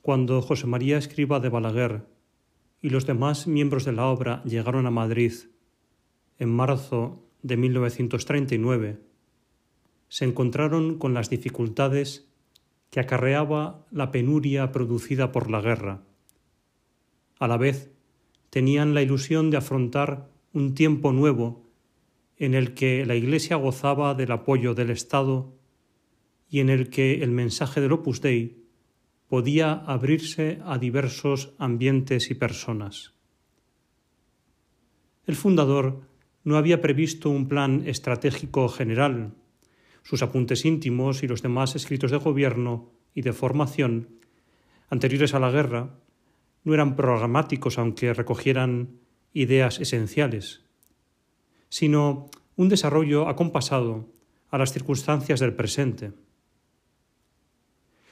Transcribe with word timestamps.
Cuando 0.02 0.42
José 0.42 0.66
María 0.66 0.98
Escriba 0.98 1.38
de 1.38 1.48
Balaguer 1.48 2.04
y 2.82 2.90
los 2.90 3.06
demás 3.06 3.46
miembros 3.46 3.84
de 3.84 3.92
la 3.92 4.06
obra 4.06 4.42
llegaron 4.42 4.86
a 4.86 4.90
Madrid 4.90 5.32
en 6.40 6.48
marzo 6.48 7.22
de 7.42 7.56
1939, 7.56 8.98
se 10.08 10.24
encontraron 10.24 10.98
con 10.98 11.14
las 11.14 11.30
dificultades 11.30 12.26
que 12.90 13.00
acarreaba 13.00 13.86
la 13.90 14.10
penuria 14.10 14.72
producida 14.72 15.32
por 15.32 15.50
la 15.50 15.60
guerra. 15.60 16.02
A 17.38 17.48
la 17.48 17.56
vez, 17.56 17.92
tenían 18.50 18.94
la 18.94 19.02
ilusión 19.02 19.50
de 19.50 19.58
afrontar 19.58 20.30
un 20.52 20.74
tiempo 20.74 21.12
nuevo 21.12 21.66
en 22.38 22.54
el 22.54 22.74
que 22.74 23.04
la 23.06 23.14
Iglesia 23.14 23.56
gozaba 23.56 24.14
del 24.14 24.32
apoyo 24.32 24.74
del 24.74 24.90
Estado 24.90 25.54
y 26.48 26.60
en 26.60 26.70
el 26.70 26.90
que 26.90 27.22
el 27.22 27.30
mensaje 27.30 27.80
del 27.80 27.92
Opus 27.92 28.20
Dei 28.20 28.64
podía 29.28 29.72
abrirse 29.72 30.60
a 30.64 30.78
diversos 30.78 31.54
ambientes 31.58 32.30
y 32.30 32.34
personas. 32.34 33.12
El 35.26 35.34
fundador 35.34 36.02
no 36.44 36.56
había 36.56 36.80
previsto 36.80 37.28
un 37.28 37.48
plan 37.48 37.82
estratégico 37.86 38.68
general. 38.68 39.34
Sus 40.06 40.22
apuntes 40.22 40.64
íntimos 40.64 41.24
y 41.24 41.26
los 41.26 41.42
demás 41.42 41.74
escritos 41.74 42.12
de 42.12 42.18
gobierno 42.18 42.92
y 43.12 43.22
de 43.22 43.32
formación 43.32 44.20
anteriores 44.88 45.34
a 45.34 45.40
la 45.40 45.50
guerra 45.50 45.98
no 46.62 46.74
eran 46.74 46.94
programáticos 46.94 47.76
aunque 47.76 48.14
recogieran 48.14 49.00
ideas 49.32 49.80
esenciales, 49.80 50.62
sino 51.70 52.30
un 52.54 52.68
desarrollo 52.68 53.28
acompasado 53.28 54.08
a 54.48 54.58
las 54.58 54.72
circunstancias 54.72 55.40
del 55.40 55.54
presente. 55.54 56.12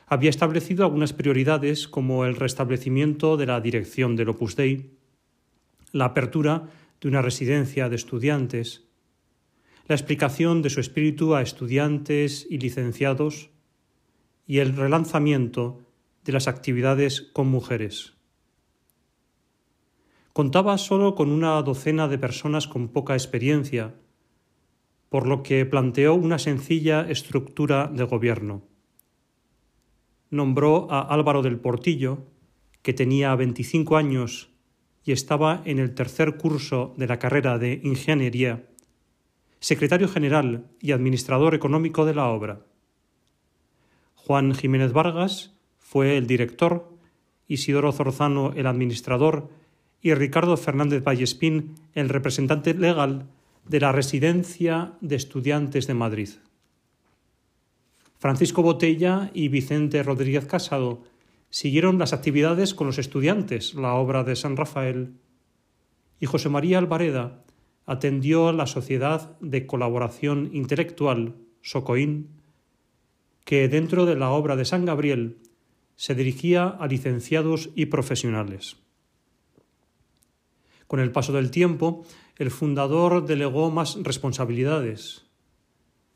Había 0.09 0.31
establecido 0.31 0.84
algunas 0.84 1.12
prioridades 1.12 1.87
como 1.87 2.25
el 2.25 2.34
restablecimiento 2.34 3.37
de 3.37 3.47
la 3.47 3.61
dirección 3.61 4.17
del 4.17 4.31
Opus 4.31 4.56
Dei, 4.56 4.98
la 5.92 6.06
apertura 6.06 6.70
de 7.00 7.06
una 7.06 7.22
residencia 7.22 7.89
de 7.89 7.95
estudiantes, 7.95 8.84
la 9.87 9.95
explicación 9.95 10.63
de 10.63 10.71
su 10.71 10.81
espíritu 10.81 11.35
a 11.35 11.43
estudiantes 11.43 12.47
y 12.49 12.59
licenciados 12.59 13.51
y 14.47 14.59
el 14.59 14.77
relanzamiento 14.77 15.81
de 16.25 16.33
las 16.33 16.49
actividades 16.49 17.21
con 17.21 17.49
mujeres. 17.49 18.15
Contaba 20.33 20.79
solo 20.79 21.15
con 21.15 21.31
una 21.31 21.61
docena 21.62 22.09
de 22.09 22.19
personas 22.19 22.67
con 22.67 22.89
poca 22.89 23.15
experiencia, 23.15 23.95
por 25.09 25.29
lo 25.29 25.43
que 25.43 25.65
planteó 25.65 26.15
una 26.15 26.39
sencilla 26.39 27.09
estructura 27.09 27.87
de 27.87 28.05
gobierno 28.05 28.65
nombró 30.35 30.91
a 30.91 31.01
Álvaro 31.01 31.43
del 31.43 31.59
Portillo, 31.59 32.27
que 32.83 32.93
tenía 32.93 33.35
25 33.35 33.97
años 33.97 34.51
y 35.05 35.12
estaba 35.12 35.62
en 35.65 35.79
el 35.79 35.95
tercer 35.95 36.37
curso 36.37 36.95
de 36.99 37.07
la 37.07 37.19
carrera 37.19 37.59
de 37.59 37.81
Ingeniería, 37.83 38.69
secretario 39.65 40.09
general 40.09 40.67
y 40.79 40.93
administrador 40.93 41.55
económico 41.55 42.05
de 42.05 42.15
la 42.15 42.27
obra. 42.27 42.61
Juan 44.15 44.55
Jiménez 44.55 44.93
Vargas 44.93 45.55
fue 45.79 46.19
el 46.19 46.27
director, 46.27 46.91
Isidoro 47.48 47.91
Zorzano 47.91 48.53
el 48.56 48.67
administrador 48.67 49.48
y 50.03 50.12
Ricardo 50.12 50.59
Fernández 50.59 51.03
Vallespín 51.03 51.77
el 51.95 52.11
representante 52.11 52.75
legal 52.75 53.25
de 53.67 53.81
la 53.81 53.91
Residencia 53.91 54.93
de 55.00 55.16
Estudiantes 55.16 55.87
de 55.87 55.94
Madrid. 55.94 56.28
Francisco 58.19 58.61
Botella 58.61 59.31
y 59.33 59.49
Vicente 59.49 60.03
Rodríguez 60.03 60.44
Casado 60.44 61.05
siguieron 61.49 61.99
las 61.99 62.12
actividades 62.12 62.75
con 62.75 62.87
los 62.87 62.99
estudiantes, 62.99 63.72
la 63.72 63.94
obra 63.94 64.25
de 64.25 64.37
San 64.37 64.59
Rafael, 64.59 65.15
y 66.21 66.27
José 66.27 66.50
María 66.50 66.77
Alvareda 66.77 67.44
atendió 67.87 68.53
la 68.53 68.67
Sociedad 68.67 69.39
de 69.41 69.67
Colaboración 69.67 70.50
Intelectual, 70.53 71.34
SOCOIN, 71.62 72.28
que 73.45 73.69
dentro 73.69 74.06
de 74.06 74.17
la 74.17 74.31
obra 74.31 74.56
de 74.56 74.65
San 74.65 74.84
Gabriel 74.84 75.39
se 75.97 76.15
dirigía 76.15 76.67
a 76.67 76.87
licenciados 76.87 77.71
y 77.75 77.87
profesionales. 77.87 78.77
Con 80.87 81.00
el 81.00 81.12
paso 81.12 81.33
del 81.33 81.50
tiempo, 81.50 82.05
el 82.37 82.50
fundador 82.50 83.27
delegó 83.27 83.71
más 83.71 83.97
responsabilidades. 84.03 85.27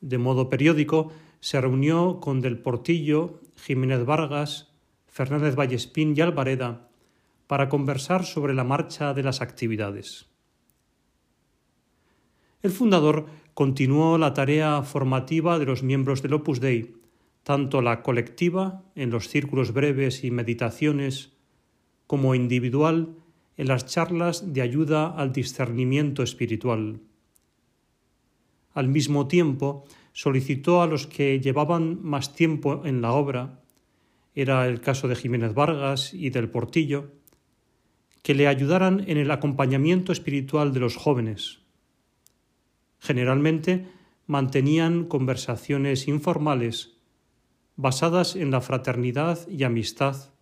De 0.01 0.19
modo 0.19 0.49
periódico, 0.49 1.12
se 1.41 1.61
reunió 1.61 2.21
con 2.21 2.41
Del 2.41 2.59
Portillo, 2.59 3.41
Jiménez 3.57 4.05
Vargas, 4.05 4.73
Fernández 5.07 5.55
Vallespín 5.55 6.15
y 6.17 6.21
Alvareda 6.21 6.89
para 7.47 7.69
conversar 7.69 8.25
sobre 8.25 8.55
la 8.55 8.65
marcha 8.65 9.15
de 9.15 9.23
las 9.23 9.41
actividades. 9.41 10.28
El 12.61 12.73
fundador 12.73 13.27
continuó 13.55 14.19
la 14.19 14.35
tarea 14.35 14.83
formativa 14.83 15.59
de 15.61 15.65
los 15.65 15.85
miembros 15.85 16.23
del 16.23 16.35
Opus 16.35 16.61
Dei, 16.61 16.97
tanto 17.45 17.83
la 17.83 18.03
colectiva, 18.03 18.83
en 18.97 19.11
los 19.11 19.29
círculos 19.29 19.73
breves 19.73 20.25
y 20.25 20.31
meditaciones, 20.33 21.37
como 22.09 22.35
individual, 22.35 23.15
en 23.57 23.69
las 23.69 23.87
charlas 23.87 24.53
de 24.53 24.63
ayuda 24.63 25.07
al 25.07 25.33
discernimiento 25.33 26.23
espiritual. 26.23 27.01
Al 28.75 28.89
mismo 28.89 29.29
tiempo, 29.29 29.85
solicitó 30.13 30.83
a 30.83 30.89
los 30.89 31.07
que 31.07 31.39
llevaban 31.41 32.03
más 32.03 32.35
tiempo 32.35 32.83
en 32.85 33.03
la 33.03 33.13
obra, 33.13 33.61
era 34.35 34.67
el 34.67 34.81
caso 34.81 35.07
de 35.07 35.17
Jiménez 35.17 35.55
Vargas 35.55 36.13
y 36.13 36.31
del 36.31 36.51
Portillo, 36.51 37.13
que 38.23 38.35
le 38.35 38.49
ayudaran 38.49 39.05
en 39.07 39.17
el 39.17 39.31
acompañamiento 39.31 40.13
espiritual 40.13 40.73
de 40.73 40.81
los 40.81 40.97
jóvenes. 40.97 41.68
Generalmente 42.98 43.86
mantenían 44.26 45.04
conversaciones 45.04 46.09
informales 46.09 46.97
basadas 47.76 48.36
en 48.36 48.50
la 48.50 48.60
fraternidad 48.60 49.48
y 49.48 49.62
amistad, 49.64 50.32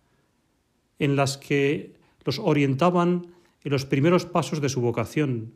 en 0.99 1.15
las 1.15 1.37
que 1.37 1.93
los 2.25 2.39
orientaban 2.39 3.27
en 3.63 3.71
los 3.71 3.85
primeros 3.85 4.25
pasos 4.25 4.59
de 4.59 4.69
su 4.69 4.81
vocación, 4.81 5.53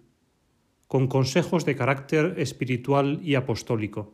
con 0.88 1.08
consejos 1.08 1.66
de 1.66 1.76
carácter 1.76 2.36
espiritual 2.38 3.20
y 3.24 3.36
apostólico. 3.36 4.14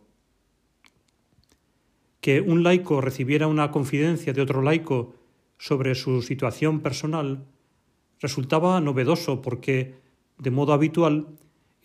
Que 2.22 2.42
un 2.42 2.64
laico 2.64 3.02
recibiera 3.02 3.48
una 3.48 3.72
confidencia 3.72 4.34
de 4.34 4.42
otro 4.42 4.62
laico 4.62 5.16
sobre 5.58 5.96
su 5.96 6.22
situación 6.22 6.82
personal 6.82 7.46
resultaba 8.20 8.80
novedoso 8.82 9.42
porque, 9.42 9.96
de 10.38 10.52
modo 10.52 10.74
habitual, 10.74 11.28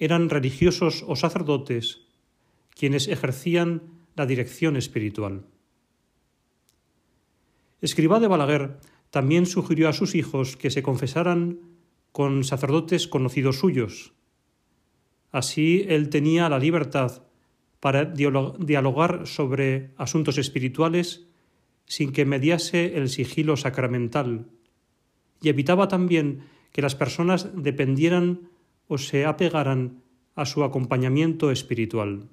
eran 0.04 0.28
religiosos 0.28 1.04
o 1.06 1.16
sacerdotes 1.16 2.06
quienes 2.74 3.08
ejercían 3.08 3.82
la 4.16 4.26
dirección 4.26 4.76
espiritual. 4.76 5.44
Escribá 7.80 8.20
de 8.20 8.28
Balaguer 8.28 8.78
también 9.10 9.46
sugirió 9.46 9.88
a 9.88 9.92
sus 9.92 10.14
hijos 10.14 10.56
que 10.56 10.70
se 10.70 10.82
confesaran 10.82 11.60
con 12.12 12.44
sacerdotes 12.44 13.08
conocidos 13.08 13.58
suyos, 13.58 14.12
Así 15.32 15.86
él 15.88 16.10
tenía 16.10 16.48
la 16.50 16.58
libertad 16.58 17.22
para 17.80 18.04
dialogar 18.04 19.26
sobre 19.26 19.90
asuntos 19.96 20.38
espirituales 20.38 21.26
sin 21.86 22.12
que 22.12 22.26
mediase 22.26 22.96
el 22.96 23.08
sigilo 23.08 23.56
sacramental, 23.56 24.46
y 25.40 25.48
evitaba 25.48 25.88
también 25.88 26.44
que 26.70 26.82
las 26.82 26.94
personas 26.94 27.48
dependieran 27.54 28.50
o 28.92 28.98
se 28.98 29.24
apegaran 29.24 30.04
a 30.36 30.44
su 30.44 30.64
acompañamiento 30.64 31.50
espiritual. 31.50 32.28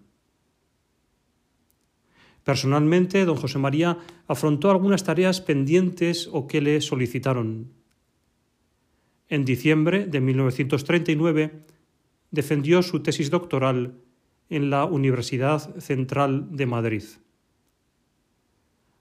Personalmente, 2.44 3.24
don 3.24 3.38
José 3.38 3.60
María 3.60 3.98
afrontó 4.28 4.70
algunas 4.70 5.06
tareas 5.06 5.40
pendientes 5.40 6.28
o 6.28 6.48
que 6.48 6.60
le 6.60 6.82
solicitaron. 6.82 7.72
En 9.30 9.46
diciembre 9.46 10.06
de 10.06 10.20
1939 10.20 11.64
defendió 12.32 12.84
su 12.84 13.00
tesis 13.00 13.30
doctoral 13.30 13.96
en 14.50 14.70
la 14.70 14.84
Universidad 14.84 15.80
Central 15.80 16.48
de 16.52 16.66
Madrid. 16.66 17.04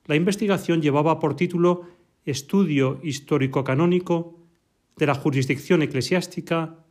La 0.06 0.14
investigación 0.14 0.80
llevaba 0.80 1.18
por 1.18 1.34
título 1.34 1.88
Estudio 2.24 3.00
histórico-canónico 3.02 4.38
de 4.96 5.06
la 5.06 5.14
jurisdicción 5.14 5.82
eclesiástica 5.82 6.84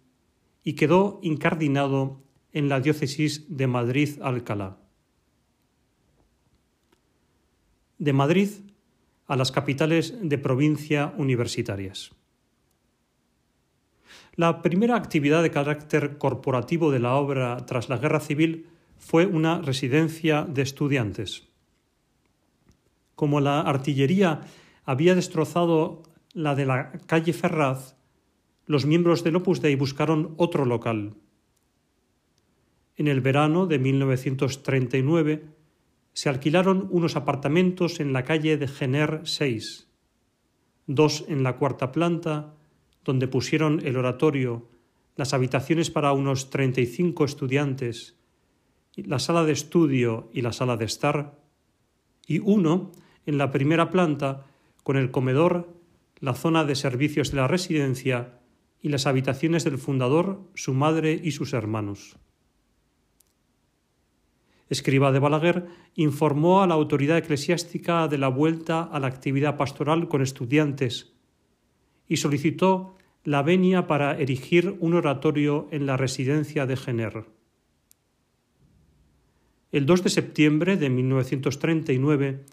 y 0.64 0.72
quedó 0.72 1.20
incardinado 1.22 2.22
en 2.52 2.70
la 2.70 2.80
diócesis 2.80 3.54
de 3.54 3.66
Madrid-Alcalá. 3.66 4.78
De 7.98 8.14
Madrid 8.14 8.48
a 9.26 9.36
las 9.36 9.52
capitales 9.52 10.14
de 10.22 10.38
provincia 10.38 11.12
universitarias. 11.18 12.17
La 14.38 14.62
primera 14.62 14.94
actividad 14.94 15.42
de 15.42 15.50
carácter 15.50 16.16
corporativo 16.16 16.92
de 16.92 17.00
la 17.00 17.16
obra 17.16 17.56
tras 17.66 17.88
la 17.88 17.98
Guerra 17.98 18.20
Civil 18.20 18.68
fue 18.96 19.26
una 19.26 19.60
residencia 19.62 20.44
de 20.44 20.62
estudiantes. 20.62 21.48
Como 23.16 23.40
la 23.40 23.62
artillería 23.62 24.42
había 24.84 25.16
destrozado 25.16 26.04
la 26.34 26.54
de 26.54 26.66
la 26.66 26.92
calle 27.06 27.32
Ferraz, 27.32 27.96
los 28.64 28.86
miembros 28.86 29.24
del 29.24 29.34
Opus 29.34 29.60
Dei 29.60 29.74
buscaron 29.74 30.34
otro 30.36 30.64
local. 30.64 31.14
En 32.94 33.08
el 33.08 33.20
verano 33.20 33.66
de 33.66 33.80
1939 33.80 35.46
se 36.12 36.28
alquilaron 36.28 36.86
unos 36.92 37.16
apartamentos 37.16 37.98
en 37.98 38.12
la 38.12 38.22
calle 38.22 38.56
de 38.56 38.68
Gener 38.68 39.22
6, 39.24 39.90
dos 40.86 41.24
en 41.26 41.42
la 41.42 41.56
cuarta 41.56 41.90
planta, 41.90 42.54
donde 43.04 43.28
pusieron 43.28 43.80
el 43.84 43.96
oratorio, 43.96 44.68
las 45.16 45.34
habitaciones 45.34 45.90
para 45.90 46.12
unos 46.12 46.50
35 46.50 47.24
estudiantes, 47.24 48.16
la 48.96 49.18
sala 49.18 49.44
de 49.44 49.52
estudio 49.52 50.30
y 50.32 50.42
la 50.42 50.52
sala 50.52 50.76
de 50.76 50.84
estar, 50.84 51.38
y 52.26 52.38
uno 52.40 52.92
en 53.26 53.38
la 53.38 53.50
primera 53.50 53.90
planta 53.90 54.46
con 54.82 54.96
el 54.96 55.10
comedor, 55.10 55.74
la 56.20 56.34
zona 56.34 56.64
de 56.64 56.74
servicios 56.74 57.30
de 57.30 57.36
la 57.36 57.48
residencia 57.48 58.40
y 58.80 58.88
las 58.88 59.06
habitaciones 59.06 59.64
del 59.64 59.78
fundador, 59.78 60.40
su 60.54 60.74
madre 60.74 61.20
y 61.22 61.32
sus 61.32 61.52
hermanos. 61.52 62.16
Escriba 64.68 65.12
de 65.12 65.18
Balaguer 65.18 65.66
informó 65.94 66.62
a 66.62 66.66
la 66.66 66.74
autoridad 66.74 67.18
eclesiástica 67.18 68.06
de 68.06 68.18
la 68.18 68.28
vuelta 68.28 68.82
a 68.82 69.00
la 69.00 69.06
actividad 69.06 69.56
pastoral 69.56 70.08
con 70.08 70.22
estudiantes 70.22 71.17
y 72.08 72.16
solicitó 72.16 72.96
la 73.24 73.42
venia 73.42 73.86
para 73.86 74.18
erigir 74.18 74.76
un 74.80 74.94
oratorio 74.94 75.68
en 75.70 75.86
la 75.86 75.96
residencia 75.96 76.66
de 76.66 76.76
Gener. 76.76 77.26
El 79.70 79.84
2 79.84 80.04
de 80.04 80.10
septiembre 80.10 80.76
de 80.78 80.88
1939 80.88 82.44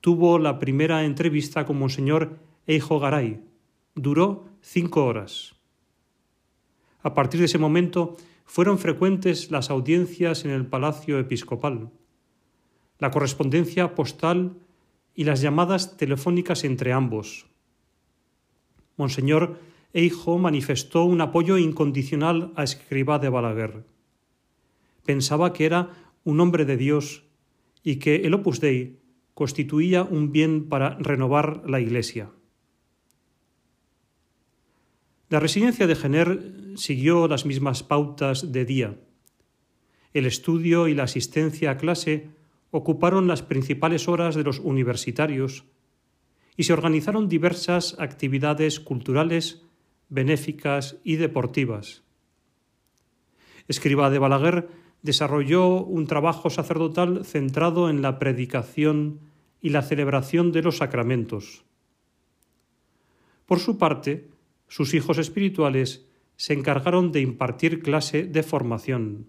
tuvo 0.00 0.38
la 0.38 0.58
primera 0.58 1.04
entrevista 1.04 1.66
con 1.66 1.78
Monseñor 1.78 2.38
Eijo 2.66 2.98
Garay. 2.98 3.40
Duró 3.94 4.46
cinco 4.62 5.04
horas. 5.04 5.54
A 7.02 7.12
partir 7.12 7.40
de 7.40 7.46
ese 7.46 7.58
momento 7.58 8.16
fueron 8.46 8.78
frecuentes 8.78 9.50
las 9.50 9.68
audiencias 9.68 10.46
en 10.46 10.50
el 10.50 10.66
Palacio 10.66 11.18
Episcopal, 11.18 11.90
la 12.98 13.10
correspondencia 13.10 13.94
postal 13.94 14.56
y 15.14 15.24
las 15.24 15.42
llamadas 15.42 15.96
telefónicas 15.98 16.64
entre 16.64 16.92
ambos. 16.92 17.51
Monseñor 19.02 19.58
Eijo 19.92 20.38
manifestó 20.38 21.02
un 21.02 21.20
apoyo 21.20 21.58
incondicional 21.58 22.52
a 22.54 22.62
Escribá 22.62 23.18
de 23.18 23.28
Balaguer. 23.28 23.84
Pensaba 25.04 25.52
que 25.52 25.66
era 25.66 25.90
un 26.22 26.38
hombre 26.38 26.64
de 26.64 26.76
Dios 26.76 27.24
y 27.82 27.96
que 27.96 28.22
el 28.22 28.34
Opus 28.34 28.60
Dei 28.60 29.00
constituía 29.34 30.04
un 30.04 30.30
bien 30.30 30.68
para 30.68 30.90
renovar 31.00 31.68
la 31.68 31.80
Iglesia. 31.80 32.30
La 35.28 35.40
residencia 35.40 35.88
de 35.88 35.96
Gener 35.96 36.52
siguió 36.76 37.26
las 37.26 37.44
mismas 37.44 37.82
pautas 37.82 38.52
de 38.52 38.64
día. 38.64 39.00
El 40.14 40.26
estudio 40.26 40.86
y 40.86 40.94
la 40.94 41.04
asistencia 41.04 41.72
a 41.72 41.76
clase 41.76 42.28
ocuparon 42.70 43.26
las 43.26 43.42
principales 43.42 44.06
horas 44.06 44.36
de 44.36 44.44
los 44.44 44.60
universitarios 44.60 45.64
y 46.56 46.64
se 46.64 46.72
organizaron 46.72 47.28
diversas 47.28 47.96
actividades 47.98 48.80
culturales, 48.80 49.62
benéficas 50.08 50.98
y 51.04 51.16
deportivas. 51.16 52.02
Escriba 53.68 54.10
de 54.10 54.18
Balaguer 54.18 54.68
desarrolló 55.02 55.82
un 55.82 56.06
trabajo 56.06 56.50
sacerdotal 56.50 57.24
centrado 57.24 57.90
en 57.90 58.02
la 58.02 58.18
predicación 58.18 59.20
y 59.60 59.70
la 59.70 59.82
celebración 59.82 60.52
de 60.52 60.62
los 60.62 60.78
sacramentos. 60.78 61.64
Por 63.46 63.60
su 63.60 63.78
parte, 63.78 64.28
sus 64.68 64.94
hijos 64.94 65.18
espirituales 65.18 66.06
se 66.36 66.54
encargaron 66.54 67.12
de 67.12 67.20
impartir 67.20 67.82
clase 67.82 68.24
de 68.24 68.42
formación. 68.42 69.26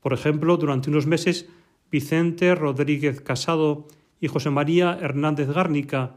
Por 0.00 0.12
ejemplo, 0.12 0.56
durante 0.56 0.90
unos 0.90 1.06
meses, 1.06 1.48
Vicente 1.90 2.54
Rodríguez 2.54 3.20
Casado 3.20 3.88
y 4.24 4.26
José 4.26 4.48
María 4.48 4.98
Hernández 5.02 5.50
Gárnica 5.50 6.14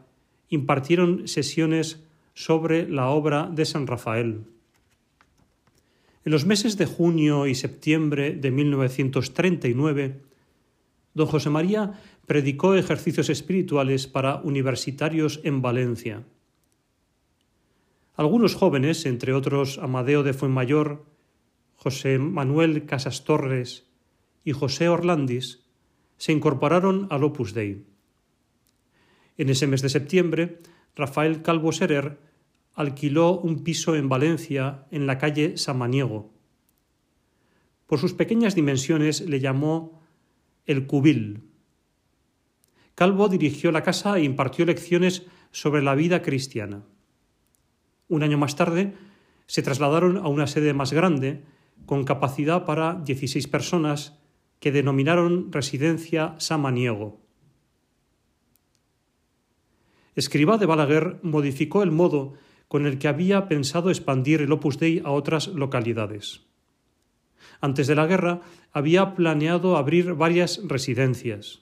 impartieron 0.47 1.27
sesiones 1.27 2.05
sobre 2.35 2.87
la 2.87 3.09
obra 3.09 3.49
de 3.51 3.65
San 3.65 3.85
Rafael. 3.85 4.45
En 6.23 6.31
los 6.31 6.45
meses 6.45 6.77
de 6.77 6.85
junio 6.85 7.47
y 7.47 7.53
septiembre 7.53 8.31
de 8.31 8.49
1939, 8.49 10.21
don 11.15 11.27
José 11.27 11.49
María 11.49 11.99
predicó 12.25 12.75
ejercicios 12.75 13.29
espirituales 13.29 14.07
para 14.07 14.37
universitarios 14.37 15.41
en 15.43 15.61
Valencia. 15.61 16.23
Algunos 18.15 18.55
jóvenes, 18.55 19.05
entre 19.05 19.33
otros 19.33 19.79
Amadeo 19.79 20.23
de 20.23 20.31
Fuenmayor, 20.31 21.03
José 21.75 22.19
Manuel 22.19 22.85
Casas 22.85 23.25
Torres 23.25 23.85
y 24.45 24.53
José 24.53 24.87
Orlandis, 24.87 25.67
se 26.15 26.31
incorporaron 26.31 27.07
al 27.11 27.25
Opus 27.25 27.53
Dei. 27.53 27.96
En 29.37 29.49
ese 29.49 29.67
mes 29.67 29.81
de 29.81 29.89
septiembre, 29.89 30.61
Rafael 30.95 31.41
Calvo 31.41 31.71
Serer 31.71 32.19
alquiló 32.73 33.39
un 33.39 33.63
piso 33.63 33.95
en 33.95 34.09
Valencia, 34.09 34.85
en 34.91 35.07
la 35.07 35.17
calle 35.17 35.57
Samaniego. 35.57 36.33
Por 37.85 37.99
sus 37.99 38.13
pequeñas 38.13 38.55
dimensiones 38.55 39.21
le 39.21 39.39
llamó 39.39 40.01
el 40.65 40.85
Cubil. 40.85 41.43
Calvo 42.95 43.29
dirigió 43.29 43.71
la 43.71 43.83
casa 43.83 44.17
e 44.17 44.23
impartió 44.23 44.65
lecciones 44.65 45.25
sobre 45.51 45.81
la 45.81 45.95
vida 45.95 46.21
cristiana. 46.21 46.83
Un 48.09 48.23
año 48.23 48.37
más 48.37 48.55
tarde 48.55 48.93
se 49.45 49.61
trasladaron 49.61 50.17
a 50.17 50.27
una 50.27 50.47
sede 50.47 50.73
más 50.73 50.93
grande, 50.93 51.43
con 51.85 52.03
capacidad 52.03 52.65
para 52.65 52.95
16 52.95 53.47
personas, 53.47 54.19
que 54.59 54.71
denominaron 54.71 55.51
Residencia 55.51 56.35
Samaniego. 56.39 57.26
Escribá 60.17 60.57
de 60.57 60.65
Balaguer 60.65 61.19
modificó 61.21 61.83
el 61.83 61.91
modo 61.91 62.33
con 62.67 62.87
el 62.87 62.97
que 62.97 63.07
había 63.07 63.47
pensado 63.47 63.91
expandir 63.91 64.41
el 64.41 64.51
Opus 64.51 64.79
Dei 64.79 64.99
a 65.05 65.11
otras 65.11 65.47
localidades. 65.47 66.41
Antes 67.61 67.85
de 67.85 67.93
la 67.93 68.07
guerra 68.07 68.41
había 68.73 69.13
planeado 69.13 69.77
abrir 69.77 70.15
varias 70.15 70.59
residencias. 70.65 71.61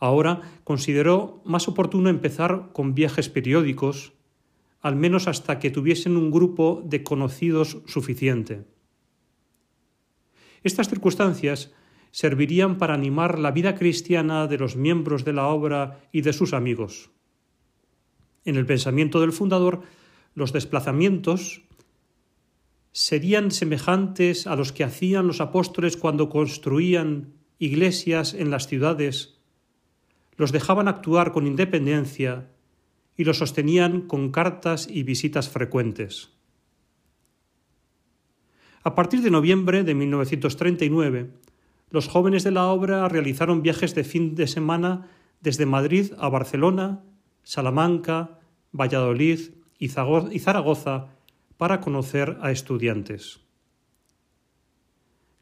Ahora 0.00 0.40
consideró 0.64 1.42
más 1.44 1.68
oportuno 1.68 2.10
empezar 2.10 2.72
con 2.72 2.92
viajes 2.92 3.28
periódicos, 3.28 4.14
al 4.80 4.96
menos 4.96 5.28
hasta 5.28 5.60
que 5.60 5.70
tuviesen 5.70 6.16
un 6.16 6.32
grupo 6.32 6.82
de 6.84 7.04
conocidos 7.04 7.82
suficiente. 7.86 8.64
Estas 10.64 10.88
circunstancias 10.88 11.72
servirían 12.10 12.78
para 12.78 12.94
animar 12.94 13.38
la 13.38 13.52
vida 13.52 13.76
cristiana 13.76 14.48
de 14.48 14.58
los 14.58 14.74
miembros 14.74 15.24
de 15.24 15.34
la 15.34 15.46
obra 15.46 16.00
y 16.10 16.22
de 16.22 16.32
sus 16.32 16.52
amigos. 16.52 17.14
En 18.44 18.56
el 18.56 18.66
pensamiento 18.66 19.20
del 19.20 19.32
fundador, 19.32 19.82
los 20.34 20.52
desplazamientos 20.52 21.62
serían 22.92 23.50
semejantes 23.50 24.46
a 24.46 24.54
los 24.54 24.72
que 24.72 24.84
hacían 24.84 25.26
los 25.26 25.40
apóstoles 25.40 25.96
cuando 25.96 26.28
construían 26.28 27.32
iglesias 27.58 28.34
en 28.34 28.50
las 28.50 28.66
ciudades, 28.66 29.40
los 30.36 30.52
dejaban 30.52 30.88
actuar 30.88 31.32
con 31.32 31.46
independencia 31.46 32.50
y 33.16 33.24
los 33.24 33.38
sostenían 33.38 34.02
con 34.02 34.30
cartas 34.30 34.88
y 34.90 35.02
visitas 35.02 35.48
frecuentes. 35.48 36.30
A 38.82 38.94
partir 38.94 39.22
de 39.22 39.30
noviembre 39.30 39.82
de 39.82 39.94
1939, 39.94 41.30
los 41.90 42.08
jóvenes 42.08 42.44
de 42.44 42.50
la 42.50 42.66
obra 42.66 43.08
realizaron 43.08 43.62
viajes 43.62 43.94
de 43.94 44.04
fin 44.04 44.34
de 44.34 44.46
semana 44.46 45.08
desde 45.40 45.64
Madrid 45.64 46.12
a 46.18 46.28
Barcelona, 46.28 47.02
Salamanca, 47.44 48.40
Valladolid 48.72 49.52
y 49.78 49.88
Zaragoza 49.88 51.08
para 51.56 51.80
conocer 51.80 52.38
a 52.42 52.50
estudiantes. 52.50 53.40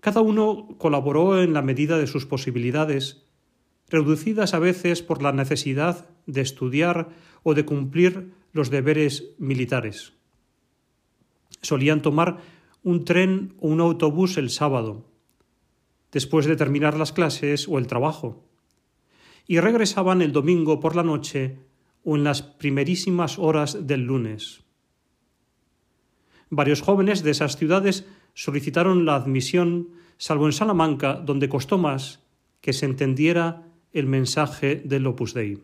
Cada 0.00 0.21
uno 0.21 0.76
colaboró 0.78 1.40
en 1.40 1.52
la 1.52 1.62
medida 1.62 1.97
de 1.97 2.09
sus 2.09 2.26
posibilidades, 2.26 3.25
reducidas 3.88 4.52
a 4.52 4.59
veces 4.59 5.00
por 5.00 5.23
la 5.23 5.32
necesidad 5.32 6.09
de 6.26 6.40
estudiar 6.40 7.11
o 7.44 7.54
de 7.54 7.64
cumplir 7.64 8.32
los 8.52 8.68
deberes 8.71 9.30
militares. 9.38 10.12
Solían 11.61 12.02
tomar 12.02 12.38
un 12.82 13.04
tren 13.04 13.54
o 13.61 13.68
un 13.68 13.80
autobús 13.80 14.37
el 14.38 14.50
sábado, 14.50 15.06
después 16.11 16.47
de 16.47 16.56
terminar 16.56 16.97
las 16.99 17.12
clases 17.12 17.68
o 17.68 17.78
el 17.78 17.87
trabajo, 17.87 18.44
y 19.47 19.61
regresaban 19.61 20.21
el 20.21 20.32
domingo 20.32 20.80
por 20.80 20.97
la 20.97 21.02
noche 21.02 21.59
o 22.04 22.16
en 22.16 22.25
las 22.25 22.42
primerísimas 22.42 23.38
horas 23.38 23.87
del 23.87 24.02
lunes. 24.02 24.62
Varios 26.50 26.82
jóvenes 26.82 27.23
de 27.23 27.30
esas 27.30 27.56
ciudades 27.56 28.06
solicitaron 28.35 29.04
la 29.04 29.14
admisión, 29.14 29.88
salvo 30.18 30.47
en 30.47 30.52
Salamanca, 30.52 31.14
donde 31.14 31.49
costó 31.49 31.78
más 31.78 32.21
que 32.61 32.73
se 32.73 32.87
entendiera 32.87 33.66
el 33.92 34.06
mensaje 34.06 34.76
del 34.85 35.06
Opus 35.06 35.35
Dei. 35.35 35.62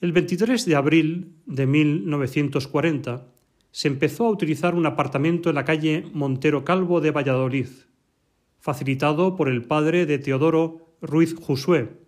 El 0.00 0.12
23 0.12 0.66
de 0.66 0.76
abril 0.76 1.36
de 1.46 1.66
1940 1.66 3.26
se 3.70 3.88
empezó 3.88 4.26
a 4.26 4.30
utilizar 4.30 4.74
un 4.74 4.86
apartamento 4.86 5.48
en 5.48 5.54
la 5.56 5.64
calle 5.64 6.04
Montero 6.12 6.64
Calvo 6.64 7.00
de 7.00 7.10
Valladolid, 7.10 7.68
facilitado 8.60 9.34
por 9.34 9.48
el 9.48 9.62
padre 9.62 10.06
de 10.06 10.18
Teodoro 10.18 10.96
Ruiz 11.00 11.34
Josué, 11.34 12.03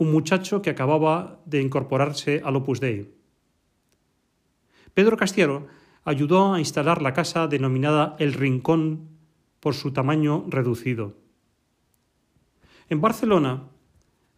un 0.00 0.10
muchacho 0.12 0.62
que 0.62 0.70
acababa 0.70 1.42
de 1.44 1.60
incorporarse 1.60 2.40
al 2.42 2.56
Opus 2.56 2.80
Dei. 2.80 3.12
Pedro 4.94 5.18
Castiero 5.18 5.66
ayudó 6.04 6.54
a 6.54 6.58
instalar 6.58 7.02
la 7.02 7.12
casa 7.12 7.46
denominada 7.48 8.16
El 8.18 8.32
Rincón 8.32 9.10
por 9.60 9.74
su 9.74 9.92
tamaño 9.92 10.46
reducido. 10.48 11.18
En 12.88 13.02
Barcelona, 13.02 13.68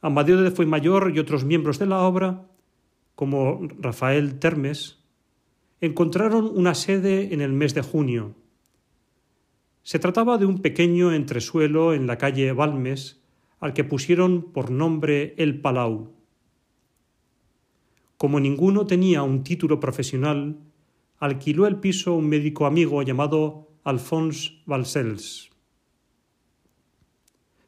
Amadeo 0.01 0.43
de 0.43 0.51
Fuenmayor 0.51 1.13
y 1.15 1.21
otros 1.21 1.45
miembros 1.45 1.79
de 1.79 1.87
la 1.87 2.03
obra, 2.03 2.49
como 3.15 3.61
Rafael 3.79 4.41
Termes, 4.41 4.99
encontraron 5.81 6.51
una 6.53 6.75
sede 6.75 7.33
en 7.33 7.41
el 7.41 7.53
mes 7.53 7.73
de 7.73 7.83
junio. 7.83 8.35
Se 9.85 10.01
trataba 10.01 10.39
de 10.39 10.47
un 10.47 10.59
pequeño 10.59 11.13
entresuelo 11.13 11.95
en 11.95 12.09
la 12.09 12.19
calle 12.19 12.51
Balmes, 12.51 13.22
al 13.63 13.75
que 13.75 13.85
pusieron 13.85 14.51
por 14.53 14.73
nombre 14.73 15.35
El 15.39 15.61
Palau. 15.61 16.13
Como 18.17 18.41
ninguno 18.41 18.87
tenía 18.87 19.23
un 19.23 19.45
título 19.45 19.79
profesional, 19.79 20.59
alquiló 21.21 21.69
el 21.69 21.77
piso 21.77 22.13
un 22.13 22.29
médico 22.29 22.67
amigo 22.67 23.01
llamado 23.05 23.69
Alphonse 23.85 24.61
Balcells. 24.67 25.51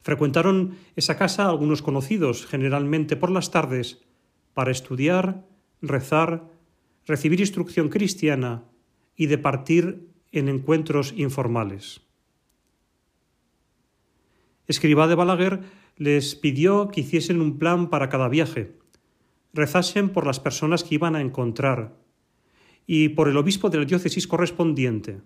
Frecuentaron 0.02 0.76
esa 0.96 1.16
casa 1.16 1.48
algunos 1.48 1.80
conocidos, 1.80 2.44
generalmente 2.44 3.14
por 3.14 3.30
las 3.30 3.52
tardes, 3.52 4.04
para 4.52 4.72
estudiar, 4.72 5.46
rezar, 5.80 6.50
recibir 7.06 7.38
instrucción 7.38 7.88
cristiana 7.88 8.64
y 9.14 9.26
departir 9.26 10.08
en 10.32 10.48
encuentros 10.48 11.14
informales. 11.16 12.00
Escribá 14.66 15.06
de 15.06 15.14
Balaguer 15.14 15.83
les 15.96 16.34
pidió 16.34 16.88
que 16.88 17.00
hiciesen 17.02 17.40
un 17.40 17.58
plan 17.58 17.90
para 17.90 18.08
cada 18.08 18.28
viaje, 18.28 18.76
rezasen 19.52 20.10
por 20.10 20.26
las 20.26 20.40
personas 20.40 20.82
que 20.82 20.96
iban 20.96 21.14
a 21.14 21.20
encontrar 21.20 21.96
y 22.86 23.10
por 23.10 23.28
el 23.28 23.36
obispo 23.36 23.70
de 23.70 23.78
la 23.78 23.84
diócesis 23.84 24.26
correspondiente, 24.26 25.22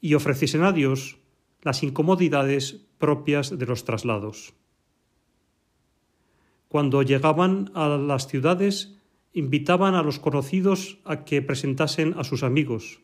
y 0.00 0.14
ofreciesen 0.14 0.62
a 0.62 0.72
Dios 0.72 1.18
las 1.62 1.82
incomodidades 1.82 2.86
propias 2.98 3.58
de 3.58 3.66
los 3.66 3.84
traslados. 3.84 4.54
Cuando 6.68 7.02
llegaban 7.02 7.70
a 7.74 7.88
las 7.88 8.28
ciudades, 8.28 8.96
invitaban 9.32 9.94
a 9.94 10.02
los 10.02 10.18
conocidos 10.18 10.98
a 11.04 11.24
que 11.24 11.42
presentasen 11.42 12.14
a 12.16 12.24
sus 12.24 12.42
amigos. 12.42 13.00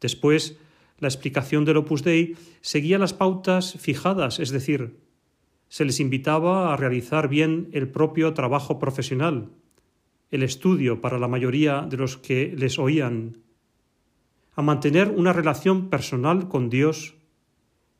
Después, 0.00 0.58
la 0.98 1.08
explicación 1.08 1.64
del 1.64 1.76
Opus 1.76 2.02
Dei 2.02 2.36
seguía 2.60 2.98
las 2.98 3.12
pautas 3.12 3.74
fijadas, 3.78 4.40
es 4.40 4.50
decir, 4.50 4.98
se 5.68 5.84
les 5.84 6.00
invitaba 6.00 6.72
a 6.72 6.76
realizar 6.76 7.28
bien 7.28 7.68
el 7.72 7.88
propio 7.88 8.34
trabajo 8.34 8.78
profesional, 8.78 9.50
el 10.30 10.42
estudio 10.42 11.00
para 11.00 11.18
la 11.18 11.28
mayoría 11.28 11.82
de 11.82 11.96
los 11.96 12.16
que 12.16 12.54
les 12.56 12.78
oían, 12.78 13.38
a 14.54 14.62
mantener 14.62 15.10
una 15.10 15.32
relación 15.32 15.88
personal 15.88 16.48
con 16.48 16.68
Dios 16.68 17.14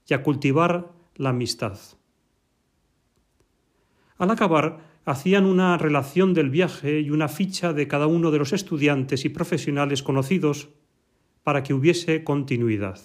y 0.06 0.14
a 0.14 0.22
cultivar 0.22 0.92
la 1.14 1.30
amistad. 1.30 1.78
Al 4.16 4.30
acabar, 4.30 4.80
hacían 5.04 5.46
una 5.46 5.78
relación 5.78 6.34
del 6.34 6.50
viaje 6.50 7.00
y 7.00 7.10
una 7.10 7.28
ficha 7.28 7.72
de 7.72 7.86
cada 7.86 8.06
uno 8.06 8.30
de 8.30 8.38
los 8.38 8.52
estudiantes 8.52 9.24
y 9.24 9.28
profesionales 9.28 10.02
conocidos 10.02 10.70
para 11.44 11.62
que 11.62 11.72
hubiese 11.72 12.24
continuidad. 12.24 13.00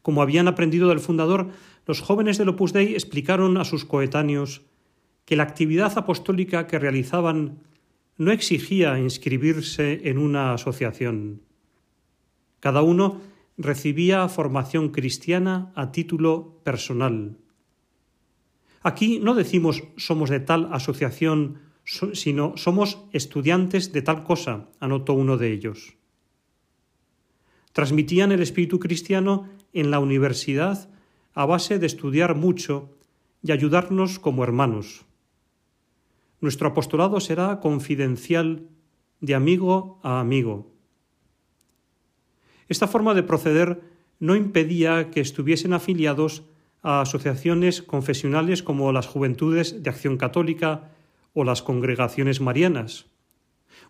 Como 0.00 0.22
habían 0.22 0.48
aprendido 0.48 0.88
del 0.88 1.00
fundador, 1.00 1.50
los 1.86 2.00
jóvenes 2.00 2.38
del 2.38 2.48
Opus 2.48 2.72
Dei 2.72 2.94
explicaron 2.94 3.56
a 3.56 3.64
sus 3.64 3.84
coetáneos 3.84 4.62
que 5.24 5.36
la 5.36 5.42
actividad 5.42 5.96
apostólica 5.98 6.66
que 6.66 6.78
realizaban 6.78 7.58
no 8.16 8.30
exigía 8.30 8.98
inscribirse 8.98 10.08
en 10.08 10.18
una 10.18 10.54
asociación. 10.54 11.42
Cada 12.60 12.82
uno 12.82 13.20
recibía 13.56 14.28
formación 14.28 14.90
cristiana 14.90 15.72
a 15.74 15.90
título 15.92 16.60
personal. 16.64 17.38
Aquí 18.82 19.20
no 19.20 19.34
decimos 19.34 19.82
somos 19.96 20.30
de 20.30 20.40
tal 20.40 20.68
asociación, 20.72 21.58
sino 21.84 22.56
somos 22.56 22.98
estudiantes 23.12 23.92
de 23.92 24.02
tal 24.02 24.24
cosa, 24.24 24.68
anotó 24.80 25.14
uno 25.14 25.36
de 25.36 25.52
ellos. 25.52 25.96
Transmitían 27.72 28.32
el 28.32 28.42
espíritu 28.42 28.78
cristiano 28.78 29.48
en 29.72 29.90
la 29.90 29.98
universidad 29.98 30.91
a 31.34 31.46
base 31.46 31.78
de 31.78 31.86
estudiar 31.86 32.34
mucho 32.34 32.90
y 33.42 33.52
ayudarnos 33.52 34.18
como 34.18 34.44
hermanos. 34.44 35.04
Nuestro 36.40 36.68
apostolado 36.68 37.20
será 37.20 37.60
confidencial, 37.60 38.68
de 39.20 39.34
amigo 39.34 40.00
a 40.02 40.18
amigo. 40.18 40.66
Esta 42.68 42.88
forma 42.88 43.14
de 43.14 43.22
proceder 43.22 43.80
no 44.18 44.34
impedía 44.34 45.10
que 45.10 45.20
estuviesen 45.20 45.72
afiliados 45.72 46.42
a 46.82 47.00
asociaciones 47.00 47.82
confesionales 47.82 48.62
como 48.62 48.90
las 48.92 49.06
Juventudes 49.06 49.82
de 49.82 49.90
Acción 49.90 50.16
Católica 50.16 50.90
o 51.34 51.44
las 51.44 51.62
Congregaciones 51.62 52.40
Marianas. 52.40 53.06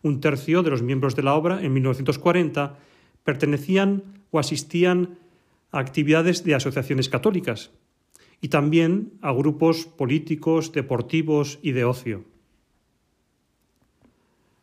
Un 0.02 0.20
tercio 0.20 0.62
de 0.62 0.70
los 0.70 0.82
miembros 0.82 1.16
de 1.16 1.22
la 1.22 1.34
obra 1.34 1.62
en 1.62 1.72
1940 1.72 2.76
pertenecían 3.24 4.02
o 4.30 4.38
asistían 4.38 5.18
a 5.72 5.78
actividades 5.78 6.44
de 6.44 6.54
asociaciones 6.54 7.08
católicas 7.08 7.72
y 8.40 8.48
también 8.48 9.14
a 9.22 9.32
grupos 9.32 9.86
políticos, 9.86 10.72
deportivos 10.72 11.58
y 11.62 11.72
de 11.72 11.84
ocio. 11.84 12.24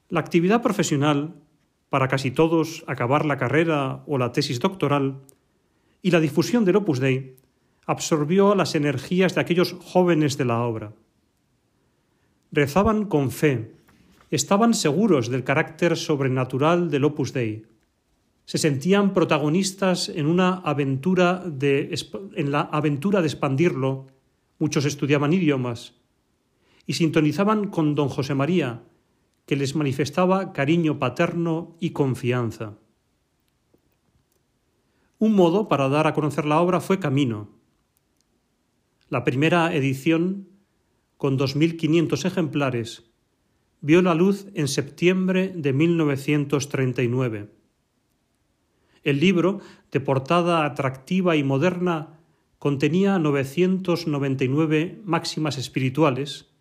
La 0.10 0.20
actividad 0.20 0.62
profesional, 0.62 1.36
para 1.90 2.08
casi 2.08 2.32
todos 2.32 2.84
acabar 2.88 3.26
la 3.26 3.38
carrera 3.38 4.04
o 4.06 4.18
la 4.18 4.32
tesis 4.32 4.60
doctoral, 4.60 5.22
y 6.02 6.12
la 6.12 6.20
difusión 6.20 6.66
del 6.66 6.78
Opus 6.78 7.00
Dei 7.00 7.36
absorbió 7.86 8.56
las 8.56 8.76
energías 8.76 9.36
de 9.36 9.42
aquellos 9.42 9.76
jóvenes 9.84 10.38
de 10.38 10.46
la 10.46 10.62
obra. 10.62 10.94
Rezaban 12.52 13.06
con 13.06 13.32
fe, 13.32 13.74
estaban 14.32 14.74
seguros 14.74 15.30
del 15.30 15.44
carácter 15.44 15.98
sobrenatural 15.98 16.90
del 16.90 17.06
Opus 17.06 17.34
Dei, 17.34 17.66
se 18.50 18.58
sentían 18.58 19.14
protagonistas 19.14 20.10
en 20.10 20.26
una 20.26 20.56
aventura 20.56 21.44
de, 21.46 21.94
en 22.34 22.52
la 22.52 22.62
aventura 22.62 23.22
de 23.22 23.28
expandirlo. 23.28 24.08
Muchos 24.58 24.86
estudiaban 24.86 25.34
idiomas 25.34 25.94
y 26.88 26.94
sintonizaban 26.94 27.68
con 27.68 27.94
don 27.94 28.10
José 28.10 28.34
María, 28.34 28.82
que 29.46 29.56
les 29.56 29.76
manifestaba 29.76 30.52
cariño 30.52 30.98
paterno 30.98 31.78
y 31.80 31.92
confianza. 31.92 32.80
Un 35.20 35.36
modo 35.36 35.68
para 35.68 35.88
dar 35.88 36.08
a 36.08 36.16
conocer 36.16 36.46
la 36.46 36.60
obra 36.60 36.80
fue 36.80 36.98
Camino. 36.98 37.50
La 39.10 39.24
primera 39.24 39.76
edición, 39.76 40.50
con 41.18 41.38
2.500 41.38 42.26
ejemplares, 42.26 43.12
vio 43.82 44.02
la 44.02 44.16
luz 44.16 44.48
en 44.56 44.68
septiembre 44.68 45.54
de 45.56 45.72
1939. 45.72 47.59
El 49.10 49.20
libro, 49.20 49.60
de 49.92 50.00
portada 50.00 50.66
atractiva 50.66 51.36
y 51.36 51.44
moderna, 51.44 52.20
contenía 52.60 53.18
999 53.18 55.02
máximas 55.04 55.58
espirituales 55.58 56.54